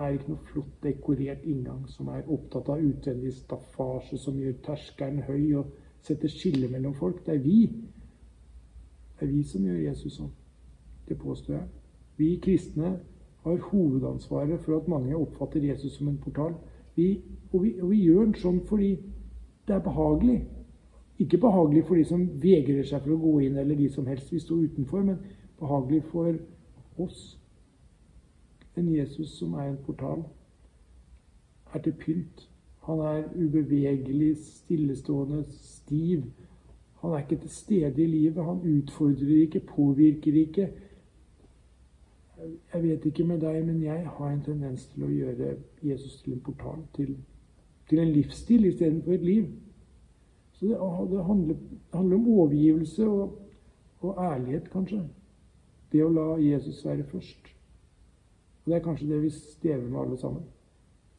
er 0.00 0.14
ikke 0.14 0.32
noe 0.32 0.50
flott 0.50 0.82
dekorert 0.82 1.44
inngang 1.46 1.84
som 1.90 2.08
er 2.10 2.26
opptatt 2.26 2.68
av 2.74 2.82
utvendig 2.82 3.32
staffasje 3.36 4.18
som 4.18 4.38
gjør 4.40 4.56
terskelen 4.66 5.22
høy 5.28 5.54
og 5.60 5.74
setter 6.04 6.32
skille 6.32 6.68
mellom 6.68 6.94
folk. 6.98 7.22
Det 7.26 7.36
er 7.36 7.44
vi 7.44 7.60
det 9.14 9.28
er 9.28 9.32
vi 9.32 9.42
som 9.46 9.62
gjør 9.64 9.78
Jesus 9.78 10.16
sånn. 10.18 10.32
Det 11.08 11.16
påstår 11.20 11.54
jeg. 11.54 11.66
Vi 12.18 12.30
kristne 12.42 12.96
har 13.44 13.60
hovedansvaret 13.70 14.60
for 14.64 14.78
at 14.78 14.88
mange 14.88 15.16
oppfatter 15.16 15.62
Jesus 15.62 15.98
som 15.98 16.08
en 16.08 16.18
portal. 16.18 16.56
Vi, 16.96 17.20
og, 17.52 17.62
vi, 17.62 17.74
og, 17.80 17.90
vi, 17.90 18.00
gjør 18.08 18.24
den 18.24 18.36
sånn 18.40 18.60
fordi 18.68 18.90
det 19.68 19.76
er 19.76 19.84
behagelig. 19.84 20.40
Ikke 21.22 21.38
behagelig 21.38 21.84
for 21.86 22.00
de 22.00 22.04
som 22.08 22.26
vegrer 22.42 22.86
seg 22.88 23.04
for 23.04 23.14
å 23.14 23.20
gå 23.22 23.34
inn, 23.46 23.58
eller 23.60 23.78
de 23.78 23.88
som 23.92 24.06
helst 24.10 24.32
vil 24.32 24.42
stå 24.42 24.58
utenfor, 24.64 25.04
men 25.06 25.20
behagelig 25.60 26.02
for 26.10 26.34
oss. 27.04 27.20
En 28.76 28.94
Jesus 28.96 29.38
som 29.38 29.54
er 29.54 29.70
en 29.70 29.78
portal, 29.86 30.24
er 31.74 31.82
til 31.82 31.92
pynt. 31.92 32.48
Han 32.84 33.00
er 33.00 33.28
ubevegelig, 33.34 34.36
stillestående, 34.36 35.44
stiv 35.48 36.24
han 37.04 37.12
er 37.12 37.18
ikke 37.18 37.36
til 37.36 37.50
stede 37.50 38.02
i 38.02 38.06
livet. 38.06 38.44
Han 38.44 38.78
utfordrer 38.78 39.42
ikke, 39.42 39.60
påvirker 39.60 40.34
ikke. 40.34 40.70
Jeg 42.74 42.82
vet 42.82 43.04
ikke 43.04 43.24
med 43.24 43.40
deg, 43.40 43.66
men 43.66 43.82
jeg 43.82 44.06
har 44.16 44.30
en 44.30 44.40
tendens 44.44 44.86
til 44.94 45.04
å 45.04 45.10
gjøre 45.12 45.50
Jesus 45.84 46.22
til 46.22 46.32
en 46.32 46.40
portal, 46.40 46.80
til, 46.96 47.12
til 47.90 48.00
en 48.00 48.12
livsstil 48.12 48.64
istedenfor 48.70 49.12
et 49.12 49.24
liv. 49.24 49.50
Så 50.52 50.66
det, 50.66 50.78
det 51.12 51.24
handler, 51.24 51.60
handler, 51.92 52.16
om 52.16 52.28
overgivelse 52.38 53.08
og, 53.08 53.38
og, 54.00 54.16
ærlighet, 54.24 54.72
kanskje. 54.72 55.02
Det 55.92 56.04
å 56.04 56.08
la 56.08 56.26
Jesus 56.40 56.80
være 56.86 57.04
først. 57.12 57.52
Og 58.64 58.70
Det 58.70 58.74
er 58.74 58.84
kanskje 58.84 59.08
det 59.08 59.22
vi 59.22 59.30
strever 59.30 59.88
med 59.88 60.00
alle 60.00 60.18
sammen. 60.18 60.42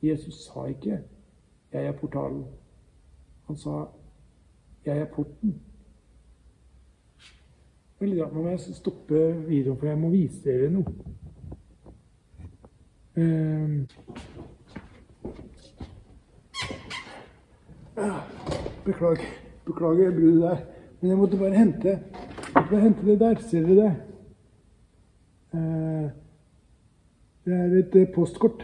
Jesus 0.03 0.33
sa 0.33 0.65
ikke 0.65 0.99
'Jeg 1.73 1.85
er 1.85 1.91
portalen'. 1.91 2.45
Han 3.47 3.57
sa 3.57 3.85
'Jeg 4.85 4.97
er 4.97 5.05
porten'. 5.05 5.53
Veldig 7.99 8.23
rart. 8.23 8.33
Nå 8.33 8.41
må 8.41 8.49
jeg 8.49 8.59
stoppe 8.59 9.45
videoen, 9.47 9.77
for 9.77 9.87
jeg 9.87 9.97
må 9.97 10.09
vise 10.09 10.43
dere 10.43 10.69
noe. 10.69 10.85
Uh, 13.17 13.85
beklager, 18.85 19.25
beklager 19.65 20.11
bruddet 20.11 20.41
der. 20.41 20.57
Men 21.01 21.09
jeg 21.09 21.17
måtte 21.17 21.37
bare 21.37 21.53
hente, 21.55 21.99
måtte 22.55 22.69
bare 22.69 22.81
hente 22.81 23.05
det 23.05 23.19
der. 23.19 23.35
Ser 23.35 23.61
dere 23.67 23.75
det? 23.83 23.95
Det 27.45 27.53
er 27.53 27.73
et 27.77 27.95
uh, 28.01 28.07
postkort 28.09 28.63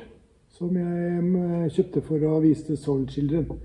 som 0.49 0.73
jeg 0.73 1.69
kjøpte 1.75 2.01
for 2.01 2.23
å 2.25 2.39
vise 2.41 2.65
til 2.65 2.79
Soul 2.81 3.03
Children. 3.13 3.59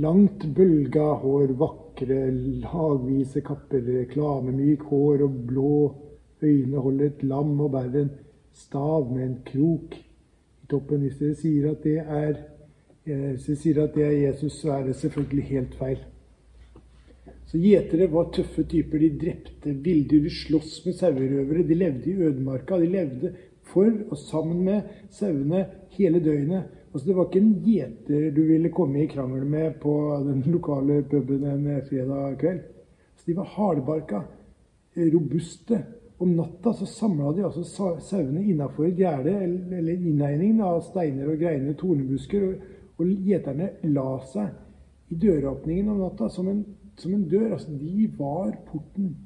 Langt 0.00 0.46
bølga 0.56 1.10
hår, 1.20 1.52
vakre, 1.60 2.30
lagvise 2.62 3.42
kapper, 3.44 3.84
reklamemyk 4.00 4.88
hår 4.88 5.26
og 5.26 5.36
blå 5.50 5.74
øyne 6.44 6.80
holder 6.80 7.10
et 7.10 7.22
lam 7.28 7.52
og 7.60 7.70
bærer 7.76 8.00
en 8.06 8.10
stav 8.56 9.12
med 9.12 9.26
en 9.26 9.36
krok 9.46 9.94
i 10.00 10.66
toppen. 10.70 11.04
Hvis 11.04 11.20
dere 11.20 11.36
sier 11.38 11.70
at 11.70 11.84
det 11.84 12.00
er, 12.00 12.42
sier 13.44 13.84
at 13.84 13.96
det 13.96 14.08
er 14.08 14.18
Jesus, 14.26 14.60
så 14.62 14.78
er 14.78 14.88
det 14.88 14.98
selvfølgelig 15.00 15.48
helt 15.52 15.78
feil. 15.80 16.04
Så 17.52 17.60
Gjetere 17.60 18.08
var 18.10 18.32
tøffe 18.32 18.64
typer. 18.64 19.04
De 19.04 19.12
drepte 19.26 19.76
villdyr, 19.84 20.24
de 20.24 20.32
sloss 20.32 20.80
med 20.86 20.96
sauerøvere. 20.98 21.68
De 21.68 21.76
levde 21.84 22.10
i 22.10 22.16
ødemarka. 22.16 22.80
De 22.80 22.88
levde 22.90 23.36
for 23.74 23.90
og 24.10 24.18
sammen 24.18 24.62
med 24.66 24.94
sauene 25.12 25.64
hele 25.96 26.20
døgnet. 26.22 26.70
Altså, 26.92 27.08
det 27.08 27.16
var 27.16 27.26
ikke 27.26 27.42
en 27.42 27.56
gjeter 27.64 28.30
du 28.34 28.40
ville 28.46 28.70
komme 28.74 29.02
i 29.02 29.08
krangel 29.10 29.44
med 29.50 29.80
på 29.82 29.94
den 30.26 30.44
lokale 30.46 31.02
puben 31.10 31.44
en 31.50 31.66
fredag 31.88 32.38
kveld. 32.38 32.62
Så 33.16 33.26
de 33.26 33.36
var 33.36 33.50
hardbarka, 33.56 34.22
robuste. 34.96 35.82
Om 36.18 36.36
natta 36.38 36.72
så 36.72 36.86
samla 36.86 37.32
de 37.34 37.42
altså 37.44 37.64
sauene 38.00 38.44
innafor 38.46 38.86
gjerde 38.94 39.32
eller 39.42 39.96
innhegning 39.96 40.60
av 40.62 40.78
steiner 40.86 41.32
og 41.32 41.42
greiner 41.42 41.74
tornebusker. 41.74 42.46
Og, 42.46 42.70
og 43.02 43.10
gjeterne 43.26 43.72
la 43.90 44.06
seg 44.30 45.10
i 45.10 45.18
døråpningen 45.18 45.90
om 45.90 46.04
natta 46.04 46.30
som 46.30 46.48
en 46.48 46.62
som 46.96 47.14
en 47.14 47.28
dør. 47.28 47.52
Altså, 47.52 47.70
de 47.70 48.10
var 48.18 48.54
porten 48.66 49.16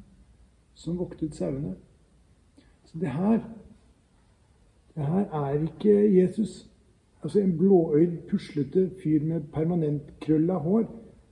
som 0.74 0.98
voktet 0.98 1.36
sauene. 1.36 1.74
Så 2.84 2.98
det 2.98 3.12
her 3.12 3.42
det 4.98 5.06
her 5.06 5.44
er 5.44 5.62
ikke 5.62 6.20
Jesus. 6.20 6.70
Altså 7.22 7.40
en 7.40 7.58
blåøyd, 7.58 8.16
puslete 8.30 8.90
fyr 9.02 9.22
med 9.24 9.44
permanent 9.54 10.02
krøll 10.20 10.50
av 10.50 10.64
hår. 10.66 10.88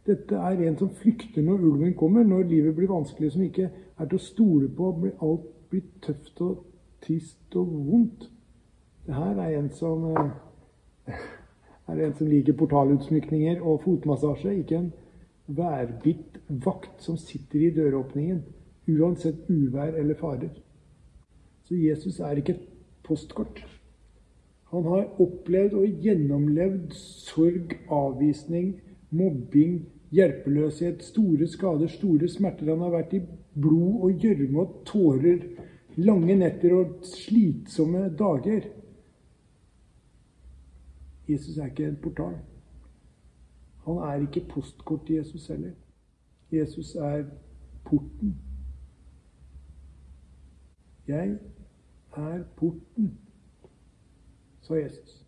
Dette 0.07 0.39
er 0.39 0.61
en 0.69 0.77
som 0.79 0.91
flykter 0.95 1.43
når 1.43 1.65
ulven 1.67 1.95
kommer, 1.99 2.23
når 2.23 2.47
livet 2.47 2.77
blir 2.77 2.93
vanskelig, 2.93 3.33
som 3.33 3.43
ikke 3.43 3.67
er 3.99 4.07
til 4.07 4.21
å 4.21 4.23
stole 4.23 4.69
på. 4.71 4.91
Alt 5.23 5.49
blir 5.71 5.83
tøft 6.03 6.43
og 6.47 6.61
trist 7.03 7.59
og 7.59 7.73
vondt. 7.89 8.29
Det 9.07 9.19
her 9.19 9.43
er 9.43 9.59
en 9.59 9.73
som 9.75 10.07
eh, 10.15 11.27
er 11.91 12.05
en 12.07 12.15
som 12.19 12.31
liker 12.31 12.55
portalutsmykninger 12.63 13.67
og 13.67 13.83
fotmassasje, 13.83 14.55
ikke 14.63 14.79
en 14.79 14.93
værbitt 15.59 16.39
vakt 16.63 17.03
som 17.03 17.19
sitter 17.19 17.67
i 17.67 17.75
døråpningen, 17.75 18.45
uansett 18.95 19.51
uvær 19.51 19.99
eller 19.99 20.23
farer. 20.23 20.55
Så 21.67 21.75
Jesus 21.75 22.23
er 22.23 22.39
ikke 22.39 22.55
et 22.55 22.67
postkort. 23.07 23.63
Han 24.73 24.85
har 24.91 25.21
opplevd 25.23 25.77
og 25.79 26.01
gjennomlevd 26.03 26.95
sorg, 26.99 27.77
avvisning, 27.93 28.75
mobbing, 29.11 29.85
hjelpeløshet, 30.11 31.05
store 31.07 31.47
skader, 31.47 31.87
store 31.87 32.29
smerter. 32.29 32.73
Han 32.75 32.83
har 32.85 32.97
vært 32.99 33.15
i 33.15 33.23
blod 33.55 34.03
og 34.09 34.27
gjørme 34.27 34.65
og 34.65 34.83
tårer, 34.89 35.47
lange 35.97 36.37
netter 36.37 36.75
og 36.77 36.99
slitsomme 37.07 38.09
dager. 38.19 38.67
Jesus 41.29 41.57
er 41.59 41.71
ikke 41.71 41.89
en 41.89 41.99
portal. 42.03 42.37
Han 43.87 44.03
er 44.03 44.27
ikke 44.27 44.49
postkort 44.51 45.11
Jesus 45.11 45.47
heller. 45.47 45.75
Jesus 46.53 46.95
er 46.95 47.25
porten. 47.85 48.37
Jeg 51.07 51.39
er 52.17 52.43
porten 52.57 53.13
sa 54.67 54.75
Jesus. 54.75 55.25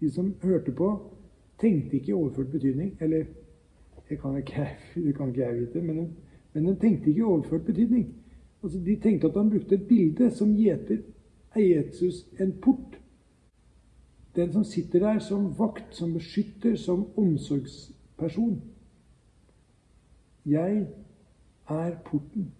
De 0.00 0.10
som 0.10 0.34
hørte 0.42 0.72
på, 0.72 0.88
tenkte 1.60 1.96
ikke 1.96 2.08
i 2.08 2.12
overført 2.12 2.50
betydning. 2.52 2.96
Eller 3.00 3.24
det 4.08 4.20
kan 4.20 4.36
ikke, 4.36 4.68
det 5.04 5.16
kan 5.16 5.28
ikke 5.28 5.40
jeg 5.40 5.60
vite, 5.60 5.82
men, 5.82 6.16
men 6.52 6.66
de 6.66 6.76
tenkte 6.80 7.08
ikke 7.08 7.18
i 7.18 7.22
overført 7.22 7.66
betydning. 7.66 8.14
Altså, 8.62 8.78
de 8.78 8.96
tenkte 8.96 9.26
at 9.26 9.36
han 9.36 9.50
brukte 9.50 9.74
et 9.74 9.88
bilde. 9.88 10.30
Som 10.30 10.54
gjeter 10.56 10.98
er 11.54 11.60
Jesus 11.60 12.26
en 12.40 12.52
port. 12.62 13.00
Den 14.36 14.52
som 14.52 14.64
sitter 14.64 14.98
der 14.98 15.18
som 15.18 15.58
vakt, 15.58 15.96
som 15.96 16.14
beskytter, 16.14 16.76
som 16.76 17.06
omsorgsperson. 17.16 18.62
Jeg 20.46 20.86
er 21.68 21.96
porten. 22.04 22.52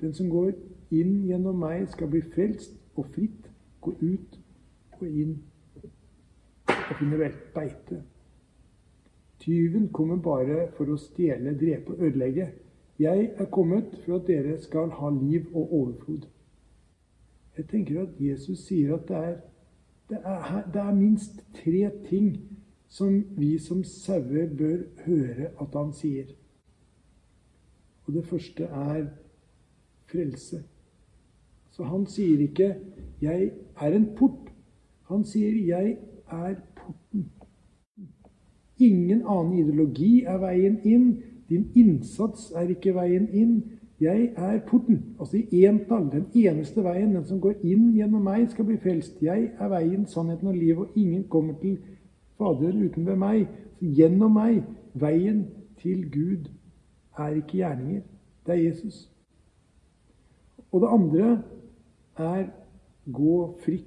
Den 0.00 0.14
som 0.14 0.30
går 0.30 0.52
inn 0.90 1.24
gjennom 1.28 1.60
meg, 1.62 1.88
skal 1.92 2.10
bli 2.10 2.22
frelst 2.34 2.74
og 2.98 3.06
fritt 3.14 3.50
gå 3.80 3.94
ut 4.00 4.38
og 5.00 5.06
inn 5.08 5.36
og 6.70 6.96
finne 6.98 7.30
beite. 7.54 8.00
Tyven 9.40 9.88
kommer 9.92 10.20
bare 10.20 10.66
for 10.76 10.90
å 10.92 10.98
stjele, 11.00 11.54
drepe 11.56 11.94
og 11.94 12.02
ødelegge. 12.08 12.50
Jeg 13.00 13.30
er 13.40 13.48
kommet 13.52 13.94
for 14.02 14.18
at 14.18 14.26
dere 14.28 14.58
skal 14.60 14.90
ha 14.98 15.08
liv 15.14 15.46
og 15.54 15.72
overflod. 15.72 16.26
Jeg 17.56 17.68
tenker 17.70 18.02
at 18.02 18.18
Jesus 18.20 18.66
sier 18.66 18.94
at 18.98 19.06
det 19.08 19.16
er, 19.16 19.38
det 20.10 20.18
er, 20.24 20.58
det 20.74 20.82
er 20.82 20.98
minst 20.98 21.40
tre 21.56 21.88
ting 22.08 22.34
som 22.90 23.22
vi 23.38 23.54
som 23.62 23.80
sauer 23.86 24.50
bør 24.58 24.84
høre 25.06 25.50
at 25.62 25.78
han 25.78 25.94
sier. 25.96 26.34
Og 28.06 28.14
det 28.14 28.26
første 28.26 28.64
er 28.64 29.06
frelse. 30.10 30.62
Så 31.80 31.84
han 31.84 32.06
sier 32.06 32.38
ikke 32.38 32.74
'Jeg 33.22 33.50
er 33.80 33.86
en 33.96 34.08
port'. 34.16 34.52
Han 35.08 35.24
sier 35.24 35.52
'Jeg 35.66 35.96
er 36.30 36.54
porten'. 36.76 37.24
Ingen 38.78 39.22
annen 39.26 39.58
ideologi 39.58 40.24
er 40.24 40.38
veien 40.38 40.78
inn. 40.84 41.22
Din 41.48 41.70
innsats 41.74 42.52
er 42.56 42.68
ikke 42.68 42.94
veien 42.94 43.28
inn. 43.28 43.64
Jeg 44.00 44.32
er 44.36 44.60
porten. 44.66 45.04
Altså 45.20 45.36
i 45.50 45.64
entall. 45.64 46.12
Den 46.12 46.26
eneste 46.34 46.84
veien. 46.84 47.14
Den 47.14 47.24
som 47.24 47.40
går 47.40 47.54
inn 47.62 47.92
gjennom 47.92 48.22
meg, 48.22 48.50
skal 48.50 48.64
bli 48.64 48.76
frelst. 48.76 49.22
Jeg 49.22 49.50
er 49.58 49.68
veien, 49.68 50.06
sannheten 50.06 50.48
og 50.48 50.54
livet, 50.54 50.78
og 50.78 50.88
ingen 50.96 51.24
kommer 51.28 51.54
til 51.62 51.78
Faderen 52.38 52.84
uten 52.84 53.06
ved 53.06 53.16
meg. 53.16 53.48
Så 53.78 53.86
gjennom 53.86 54.32
meg, 54.32 54.62
veien 54.94 55.46
til 55.78 56.10
Gud, 56.10 56.50
er 57.18 57.28
ikke 57.28 57.56
gjerninger. 57.56 58.02
Det 58.46 58.54
er 58.54 58.68
Jesus. 58.68 59.10
Og 60.72 60.80
det 60.80 60.88
andre 60.92 61.42
er 62.20 62.48
gå 63.10 63.36
fritt 63.64 63.86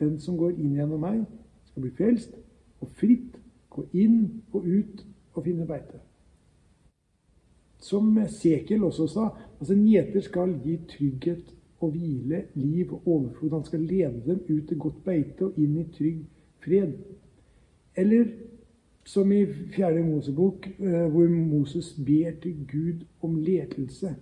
den 0.00 0.16
som 0.20 0.38
går 0.40 0.56
inn 0.56 0.76
gjennom 0.78 1.02
meg, 1.04 1.24
skal 1.68 1.84
bli 1.84 1.92
frelst 1.96 2.36
og 2.80 2.92
fritt 3.00 3.36
gå 3.70 3.84
inn 3.92 4.22
og 4.52 4.64
ut 4.64 5.02
og 5.34 5.44
finne 5.44 5.66
beite. 5.68 6.00
Som 7.80 8.12
Sekel 8.28 8.84
også 8.84 9.06
sa, 9.08 9.28
altså 9.58 9.74
en 9.74 9.86
gjeter 9.88 10.24
skal 10.24 10.52
gi 10.64 10.76
trygghet 10.90 11.54
og 11.80 11.94
hvile, 11.94 12.44
liv 12.54 12.92
og 12.92 13.08
overflod. 13.08 13.54
Han 13.54 13.64
skal 13.64 13.86
lede 13.88 14.22
dem 14.26 14.42
ut 14.48 14.68
til 14.68 14.78
godt 14.78 15.00
beite 15.04 15.48
og 15.48 15.58
inn 15.60 15.78
i 15.80 15.86
trygg 15.96 16.24
fred. 16.64 16.92
Eller 17.96 18.26
som 19.04 19.32
i 19.32 19.46
Fjerde 19.46 20.02
Mosebok, 20.04 20.66
eh, 20.66 21.06
hvor 21.10 21.28
Moses 21.28 21.94
ber 22.06 22.36
til 22.42 22.66
Gud 22.68 23.06
om 23.22 23.36
ledelse 23.36 24.14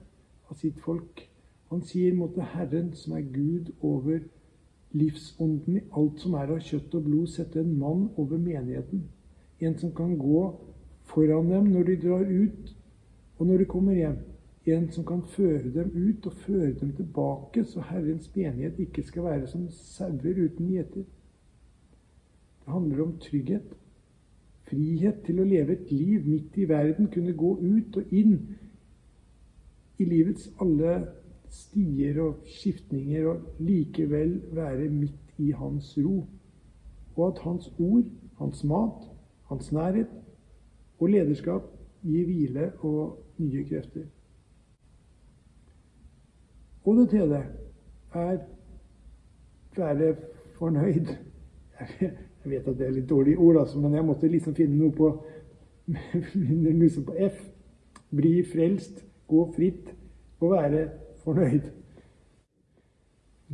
av 0.50 0.56
sitt 0.56 0.78
folk. 0.80 1.27
Han 1.68 1.82
sier 1.84 2.14
måtte 2.16 2.44
Herren, 2.54 2.92
som 2.96 3.12
er 3.12 3.26
Gud 3.32 3.72
over 3.84 4.20
livsånden 4.96 5.76
i 5.76 5.84
alt 6.00 6.22
som 6.22 6.34
er 6.38 6.48
av 6.54 6.62
kjøtt 6.64 6.94
og 6.96 7.04
blod, 7.04 7.28
sette 7.28 7.60
en 7.60 7.74
mann 7.78 8.06
over 8.16 8.40
menigheten. 8.40 9.04
En 9.60 9.76
som 9.78 9.92
kan 9.92 10.14
gå 10.16 10.42
foran 11.10 11.50
dem 11.50 11.68
når 11.74 11.90
de 11.90 11.96
drar 12.06 12.24
ut, 12.24 12.74
og 13.38 13.46
når 13.46 13.58
de 13.58 13.64
kommer 13.64 13.98
hjem. 13.98 14.16
En 14.68 14.88
som 14.92 15.04
kan 15.04 15.22
føre 15.34 15.70
dem 15.72 15.92
ut 15.94 16.26
og 16.26 16.32
føre 16.44 16.72
dem 16.80 16.92
tilbake, 16.96 17.64
så 17.64 17.84
Herrens 17.90 18.30
menighet 18.36 18.78
ikke 18.78 19.02
skal 19.02 19.28
være 19.28 19.46
som 19.48 19.68
sauer 19.72 20.40
uten 20.44 20.72
gjeter. 20.72 21.04
Det 22.64 22.72
handler 22.72 23.02
om 23.02 23.14
trygghet. 23.20 23.76
Frihet 24.68 25.22
til 25.24 25.40
å 25.40 25.46
leve 25.48 25.72
et 25.72 25.92
liv 25.92 26.26
midt 26.28 26.56
i 26.60 26.68
verden, 26.68 27.08
kunne 27.12 27.32
gå 27.32 27.54
ut 27.60 27.96
og 27.96 28.12
inn 28.12 28.34
i 29.98 30.04
livets 30.04 30.50
alle 30.60 30.98
stier 31.50 32.20
og 32.22 32.42
skiftninger, 32.46 33.28
og 33.28 33.62
likevel 33.62 34.40
være 34.52 34.88
midt 34.92 35.38
i 35.38 35.50
hans 35.56 35.94
ro. 36.04 36.26
Og 37.16 37.26
at 37.28 37.42
hans 37.42 37.72
ord, 37.78 38.04
hans 38.38 38.64
mat, 38.64 39.08
hans 39.48 39.72
nærhet 39.72 40.12
og 40.98 41.08
lederskap 41.08 41.66
gir 42.02 42.26
hvile 42.26 42.72
og 42.86 43.18
nye 43.38 43.64
krefter. 43.68 44.06
Og 46.84 46.96
det 46.96 47.08
tredje 47.10 47.42
er 48.14 48.38
være 49.78 50.14
fornøyd. 50.58 51.06
Jeg 52.44 52.50
vet 52.50 52.68
at 52.68 52.78
det 52.78 52.86
er 52.86 52.94
litt 52.94 53.10
dårlige 53.10 53.38
ord, 53.38 53.60
altså, 53.60 53.78
men 53.78 53.94
jeg 53.94 54.04
måtte 54.04 54.30
liksom 54.30 54.54
finne 54.54 54.78
noe 54.78 54.94
på, 54.94 55.10
liksom 56.82 57.04
på 57.06 57.16
F. 57.28 57.42
Bli 58.14 58.40
frelst, 58.46 59.04
gå 59.28 59.42
fritt 59.52 59.90
og 60.40 60.54
være 60.54 60.86
fornøyd. 61.28 61.68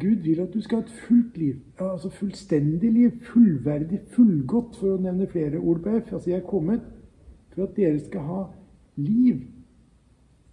Gud 0.01 0.23
vil 0.25 0.41
at 0.41 0.55
du 0.55 0.61
skal 0.61 0.81
ha 0.81 0.85
et 0.85 0.91
fullt 0.91 1.37
liv, 1.39 1.55
altså 1.79 2.09
fullstendig 2.11 2.93
liv, 2.93 3.11
fullverdig, 3.23 4.01
fullgodt, 4.11 4.77
for 4.81 4.97
å 4.97 5.03
nevne 5.03 5.29
flere 5.31 5.61
ord 5.63 5.85
på 5.85 5.93
F. 6.01 6.13
Altså, 6.17 6.31
jeg 6.31 6.41
er 6.41 6.49
kommet 6.49 6.83
for 7.55 7.69
at 7.69 7.77
dere 7.77 8.01
skal 8.03 8.27
ha 8.27 8.41
liv. 8.97 9.45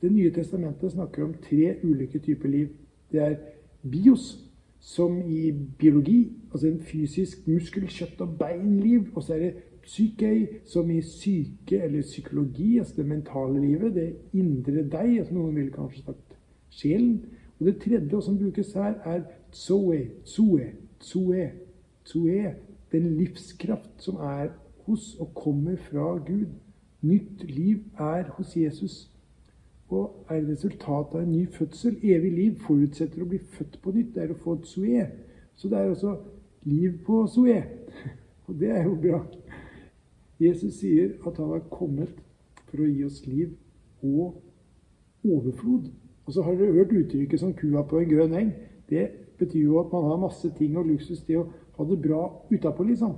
Det 0.02 0.12
nye 0.14 0.34
testamentet 0.34 0.94
snakker 0.94 1.26
om 1.26 1.34
tre 1.42 1.76
ulike 1.84 2.22
typer 2.22 2.54
liv. 2.54 2.70
Det 3.12 3.22
er 3.22 3.36
bios, 3.82 4.30
som 4.82 5.20
i 5.30 5.52
biologi, 5.52 6.32
altså 6.52 6.68
en 6.68 6.80
fysisk 6.80 7.48
muskel-, 7.48 7.90
kjøtt- 7.90 8.22
og 8.22 8.38
beinliv. 8.38 9.10
Og 9.16 9.24
så 9.24 9.34
er 9.34 9.40
det 9.40 9.54
psykei, 9.84 10.48
som 10.66 10.90
i 10.92 11.02
syke 11.02 11.82
eller 11.82 12.02
psykologi, 12.02 12.78
altså 12.78 12.94
det 12.98 13.06
mentale 13.06 13.62
livet, 13.62 13.96
det 13.96 14.16
indre 14.34 14.86
deg. 14.86 15.18
altså 15.20 15.34
Noen 15.34 15.56
ville 15.56 15.74
kanskje 15.74 16.06
sagt 16.06 16.31
sjelen. 16.72 17.20
Og 17.60 17.68
det 17.68 17.78
tredje 17.84 18.22
som 18.26 18.40
brukes 18.40 18.74
her, 18.74 18.98
er 19.06 19.22
tsoe, 19.54 20.02
tsoe, 20.26 20.72
tsoe, 21.00 21.46
tsoe. 22.06 22.56
Den 22.92 23.14
livskraft 23.20 24.04
som 24.04 24.16
er 24.16 24.50
hos 24.88 25.16
og 25.20 25.34
kommer 25.36 25.76
fra 25.76 26.18
Gud. 26.18 26.50
Nytt 27.02 27.44
liv 27.50 27.84
er 28.00 28.24
hos 28.38 28.58
Jesus 28.58 29.08
og 29.92 30.26
er 30.30 30.46
resultatet 30.48 31.18
av 31.18 31.24
en 31.26 31.32
ny 31.32 31.46
fødsel. 31.52 31.98
Evig 32.04 32.32
liv 32.32 32.60
forutsetter 32.64 33.24
å 33.24 33.28
bli 33.28 33.40
født 33.58 33.80
på 33.84 33.92
nytt. 33.92 34.14
Det 34.16 34.24
er 34.24 34.32
å 34.32 34.40
få 34.40 34.56
et 34.56 34.70
zoe. 34.70 35.08
Så 35.56 35.70
det 35.70 35.80
er 35.80 35.92
også 35.92 36.16
liv 36.64 37.02
på 37.06 37.26
zoe. 37.28 37.58
Og 38.48 38.56
det 38.60 38.72
er 38.72 38.86
jo 38.88 38.96
bra. 39.00 39.20
Jesus 40.40 40.80
sier 40.80 41.18
at 41.28 41.38
han 41.38 41.52
har 41.54 41.68
kommet 41.72 42.16
for 42.70 42.82
å 42.82 42.88
gi 42.88 43.04
oss 43.06 43.20
liv 43.28 43.52
og 44.02 44.40
overflod. 45.28 45.92
Og 46.32 46.36
så 46.36 46.42
har 46.42 46.56
dere 46.56 46.72
hørt 46.72 46.94
uttrykket 46.96 47.40
som 47.40 47.54
'kua 47.54 47.82
på 47.84 48.00
en 48.00 48.10
grønn 48.10 48.34
eng'. 48.34 48.54
Det 48.90 49.10
betyr 49.38 49.64
jo 49.64 49.80
at 49.80 49.92
man 49.92 50.04
har 50.04 50.18
masse 50.18 50.52
ting 50.58 50.78
og 50.78 50.86
luksus. 50.86 51.24
til 51.24 51.38
å 51.38 51.52
ha 51.78 51.84
det 51.84 52.02
bra 52.02 52.22
utapå, 52.52 52.84
liksom. 52.84 53.16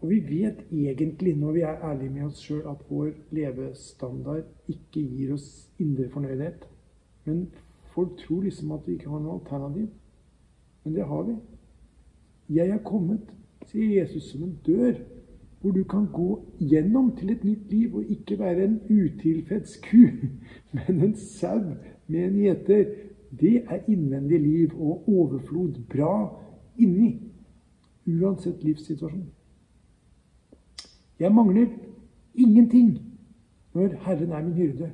Og 0.00 0.08
vi 0.10 0.20
vet 0.20 0.64
egentlig, 0.72 1.36
når 1.36 1.52
vi 1.52 1.60
er 1.60 1.84
ærlige 1.84 2.10
med 2.10 2.22
oss 2.22 2.40
sjøl, 2.40 2.62
at 2.70 2.90
vår 2.90 3.10
levestandard 3.30 4.44
ikke 4.68 5.00
gir 5.00 5.34
oss 5.34 5.68
indre 5.78 6.08
fornøydhet. 6.08 6.68
Men 7.24 7.48
folk 7.82 8.16
tror 8.16 8.40
liksom 8.42 8.72
at 8.72 8.86
vi 8.86 8.92
ikke 8.92 9.10
har 9.10 9.20
noe 9.20 9.32
alternativ. 9.40 9.88
Men 10.84 10.94
det 10.94 11.04
har 11.04 11.22
vi. 11.22 11.36
Jeg 12.48 12.68
er 12.68 12.78
kommet, 12.78 13.28
sier 13.66 14.00
Jesus, 14.00 14.22
som 14.22 14.42
en 14.42 14.58
dør 14.66 14.94
hvor 15.62 15.70
du 15.70 15.84
kan 15.84 16.06
gå 16.12 16.44
gjennom 16.58 17.12
til 17.16 17.30
et 17.30 17.44
nytt 17.44 17.70
liv 17.70 17.94
og 17.96 18.10
ikke 18.10 18.38
være 18.38 18.64
en 18.64 18.80
utilfreds 18.90 19.76
ku, 19.84 20.02
men 20.74 21.02
en 21.02 21.14
sau 21.16 21.60
med 22.06 22.24
en 22.24 22.38
gjeter. 22.38 22.84
Det 23.40 23.62
er 23.64 23.86
innvendig 23.88 24.40
liv 24.40 24.74
og 24.80 25.08
overflod 25.08 25.78
bra 25.88 26.42
inni, 26.78 27.14
uansett 28.06 28.64
livssituasjon. 28.64 29.30
Jeg 31.18 31.32
mangler 31.34 31.66
ingenting 32.34 32.98
når 33.74 33.94
Herren 34.04 34.32
er 34.32 34.44
min 34.44 34.54
hyrde, 34.54 34.90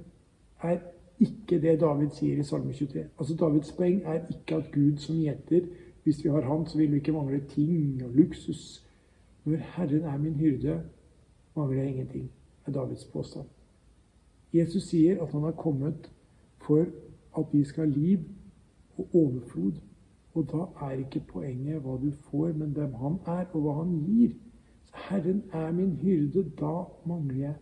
er 0.63 0.79
ikke 1.21 1.61
det 1.63 1.81
David 1.81 2.11
sier 2.15 2.39
i 2.39 2.45
Salme 2.47 2.73
23. 2.73 3.05
Altså 3.19 3.35
Davids 3.35 3.73
poeng 3.73 4.03
er 4.05 4.21
ikke 4.31 4.61
at 4.61 4.71
Gud 4.75 4.97
som 5.03 5.17
gjeter 5.17 5.67
Hvis 6.05 6.25
vi 6.25 6.31
har 6.31 6.41
Han, 6.41 6.67
så 6.67 6.79
vil 6.79 6.93
vi 6.93 6.97
ikke 6.97 7.13
mangle 7.13 7.41
ting 7.49 8.05
og 8.05 8.11
luksus. 8.15 8.88
Når 9.49 9.57
Herren 9.57 10.03
er 10.03 10.19
min 10.19 10.35
hyrde, 10.35 10.81
mangler 11.57 11.83
jeg 11.83 11.91
ingenting, 11.91 12.31
er 12.67 12.73
Davids 12.73 13.05
påstand. 13.05 13.47
Jesus 14.55 14.83
sier 14.83 15.23
at 15.23 15.33
han 15.33 15.41
har 15.43 15.55
kommet 15.57 16.11
for 16.67 16.85
at 17.39 17.47
vi 17.53 17.63
skal 17.65 17.89
ha 17.89 18.01
liv 18.01 18.19
og 18.99 19.09
overflod. 19.15 19.73
Og 20.35 20.45
da 20.53 20.67
er 20.87 20.99
ikke 20.99 21.25
poenget 21.33 21.81
hva 21.81 21.97
du 22.03 22.11
får, 22.29 22.53
men 22.61 22.77
hvem 22.77 22.93
han 23.01 23.17
er, 23.27 23.47
og 23.53 23.65
hva 23.65 23.79
han 23.79 23.97
gir. 24.05 24.37
Så 24.85 25.01
Herren 25.09 25.43
er 25.53 25.73
min 25.73 25.97
hyrde. 26.03 26.45
Da 26.61 26.85
mangler 27.09 27.41
jeg, 27.47 27.57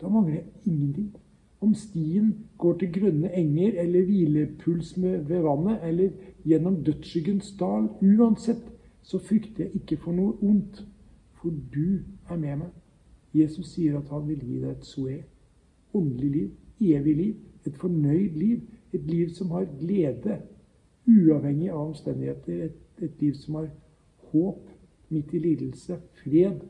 da 0.00 0.08
mangler 0.08 0.34
jeg 0.34 0.44
ingenting. 0.64 1.12
Om 1.60 1.74
stien 1.74 2.34
går 2.58 2.78
til 2.78 2.92
grønne 2.96 3.36
enger 3.36 3.80
eller 3.84 4.08
hvilepuls 4.08 4.96
ved 5.02 5.40
vannet 5.44 5.84
eller 5.84 6.10
gjennom 6.44 6.84
dødsskyggens 6.84 7.52
dal, 7.60 7.92
uansett, 8.00 8.64
så 9.02 9.18
frykter 9.18 9.64
jeg 9.64 9.82
ikke 9.82 10.00
for 10.00 10.16
noe 10.16 10.38
ondt, 10.42 10.86
for 11.46 11.54
du 11.74 11.98
er 12.28 12.36
med 12.36 12.56
meg. 12.56 12.70
Jesus 13.34 13.68
sier 13.76 13.98
at 14.00 14.08
han 14.10 14.24
vil 14.26 14.40
gi 14.42 14.56
deg 14.58 14.72
et 14.72 14.86
soe, 14.88 15.16
åndelig 15.94 16.30
liv, 16.32 16.48
evig 16.96 17.14
liv, 17.16 17.34
et 17.66 17.76
fornøyd 17.78 18.34
liv, 18.34 18.64
et 18.94 19.04
liv 19.06 19.30
som 19.36 19.52
har 19.54 19.68
glede, 19.78 20.40
uavhengig 21.06 21.70
av 21.70 21.84
omstendigheter, 21.92 22.64
et, 22.66 22.80
et 22.98 23.22
liv 23.22 23.36
som 23.38 23.60
har 23.60 23.68
håp 24.32 24.66
midt 25.14 25.34
i 25.38 25.42
lidelse, 25.44 26.00
fred, 26.18 26.64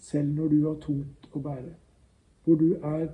selv 0.00 0.32
når 0.38 0.48
du 0.48 0.58
har 0.64 0.80
tungt 0.80 1.28
å 1.36 1.44
bære. 1.44 1.74
Hvor 2.44 2.56
du 2.56 2.70
er 2.80 3.10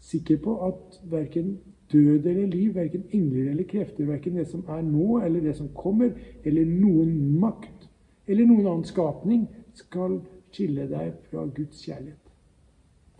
sikker 0.00 0.40
på 0.46 0.56
at 0.70 1.00
verken 1.12 1.58
død 1.92 2.24
eller 2.24 2.46
liv, 2.46 2.72
verken 2.74 3.04
engler 3.12 3.50
eller 3.52 3.68
krefter, 3.68 4.08
verken 4.08 4.40
det 4.40 4.48
som 4.48 4.64
er 4.68 4.80
nå 4.86 5.20
eller 5.20 5.44
det 5.44 5.58
som 5.60 5.68
kommer, 5.76 6.16
eller 6.44 6.64
noen 6.64 7.36
makt 7.40 7.90
eller 8.26 8.48
noen 8.48 8.64
annen 8.64 8.88
skapning, 8.88 9.44
skal 9.76 10.22
skille 10.54 10.86
deg 10.90 11.18
fra 11.28 11.44
Guds 11.56 11.82
kjærlighet. 11.82 12.30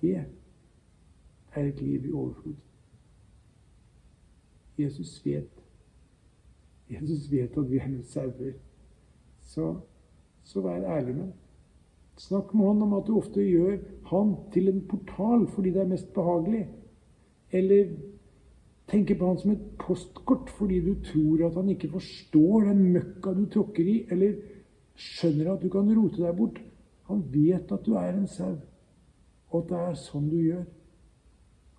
Det 0.00 0.14
er 1.54 1.66
et 1.66 1.82
liv 1.82 2.06
i 2.06 2.12
overflod. 2.12 2.56
Jesus 4.78 5.18
vet 5.24 5.64
Jesus 6.90 7.30
vet 7.32 7.56
at 7.58 7.70
vi 7.70 7.78
er 7.78 8.02
sauer. 8.02 8.52
Så, 9.42 9.74
så 10.44 10.60
vær 10.60 10.84
ærlig 10.96 11.14
med 11.14 11.22
ham. 11.24 11.32
Snakk 12.16 12.54
med 12.54 12.66
han 12.66 12.82
om 12.82 12.92
at 12.94 13.06
du 13.06 13.16
ofte 13.18 13.42
gjør 13.42 13.78
han 14.10 14.34
til 14.54 14.68
en 14.70 14.82
portal 14.88 15.48
fordi 15.54 15.72
det 15.74 15.82
er 15.82 15.90
mest 15.90 16.12
behagelig. 16.14 16.68
Eller 17.50 17.96
tenker 18.90 19.18
på 19.18 19.30
han 19.32 19.40
som 19.40 19.54
et 19.54 19.64
postkort 19.80 20.52
fordi 20.58 20.80
du 20.84 20.94
tror 21.08 21.46
at 21.48 21.56
han 21.58 21.72
ikke 21.72 21.90
forstår 21.96 22.68
den 22.68 22.84
møkka 22.92 23.32
du 23.34 23.46
tråkker 23.50 23.88
i, 23.88 23.96
eller 24.12 24.36
skjønner 24.94 25.54
at 25.54 25.62
du 25.62 25.70
kan 25.72 25.90
rote 25.96 26.22
deg 26.22 26.36
bort. 26.38 26.60
Han 27.08 27.24
vet 27.32 27.72
at 27.72 27.86
du 27.86 27.94
er 28.00 28.12
en 28.12 28.26
sau, 28.26 28.54
og 29.50 29.62
at 29.62 29.70
det 29.70 29.80
er 29.80 29.98
sånn 30.00 30.30
du 30.30 30.38
gjør. 30.40 30.64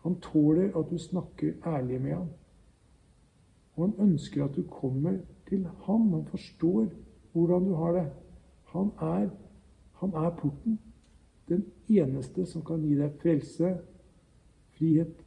Han 0.06 0.20
tåler 0.22 0.76
at 0.78 0.92
du 0.92 1.00
snakker 1.02 1.56
ærlig 1.66 2.02
med 2.02 2.14
ham. 2.14 2.28
Og 3.76 3.88
han 3.88 4.12
ønsker 4.12 4.46
at 4.46 4.56
du 4.56 4.62
kommer 4.70 5.18
til 5.50 5.66
ham. 5.88 6.12
Han 6.14 6.28
forstår 6.30 6.86
hvordan 7.34 7.66
du 7.66 7.74
har 7.76 7.98
det. 7.98 8.06
Han 8.76 8.92
er 9.02 9.30
han 9.96 10.14
er 10.14 10.30
porten. 10.30 10.80
Den 11.50 11.66
eneste 11.90 12.46
som 12.46 12.64
kan 12.66 12.82
gi 12.84 12.96
deg 12.98 13.14
frelse, 13.22 13.76
frihet 14.76 15.22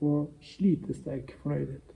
og 0.00 0.30
slitesterk 0.52 1.32
fornøydhet. 1.42 1.91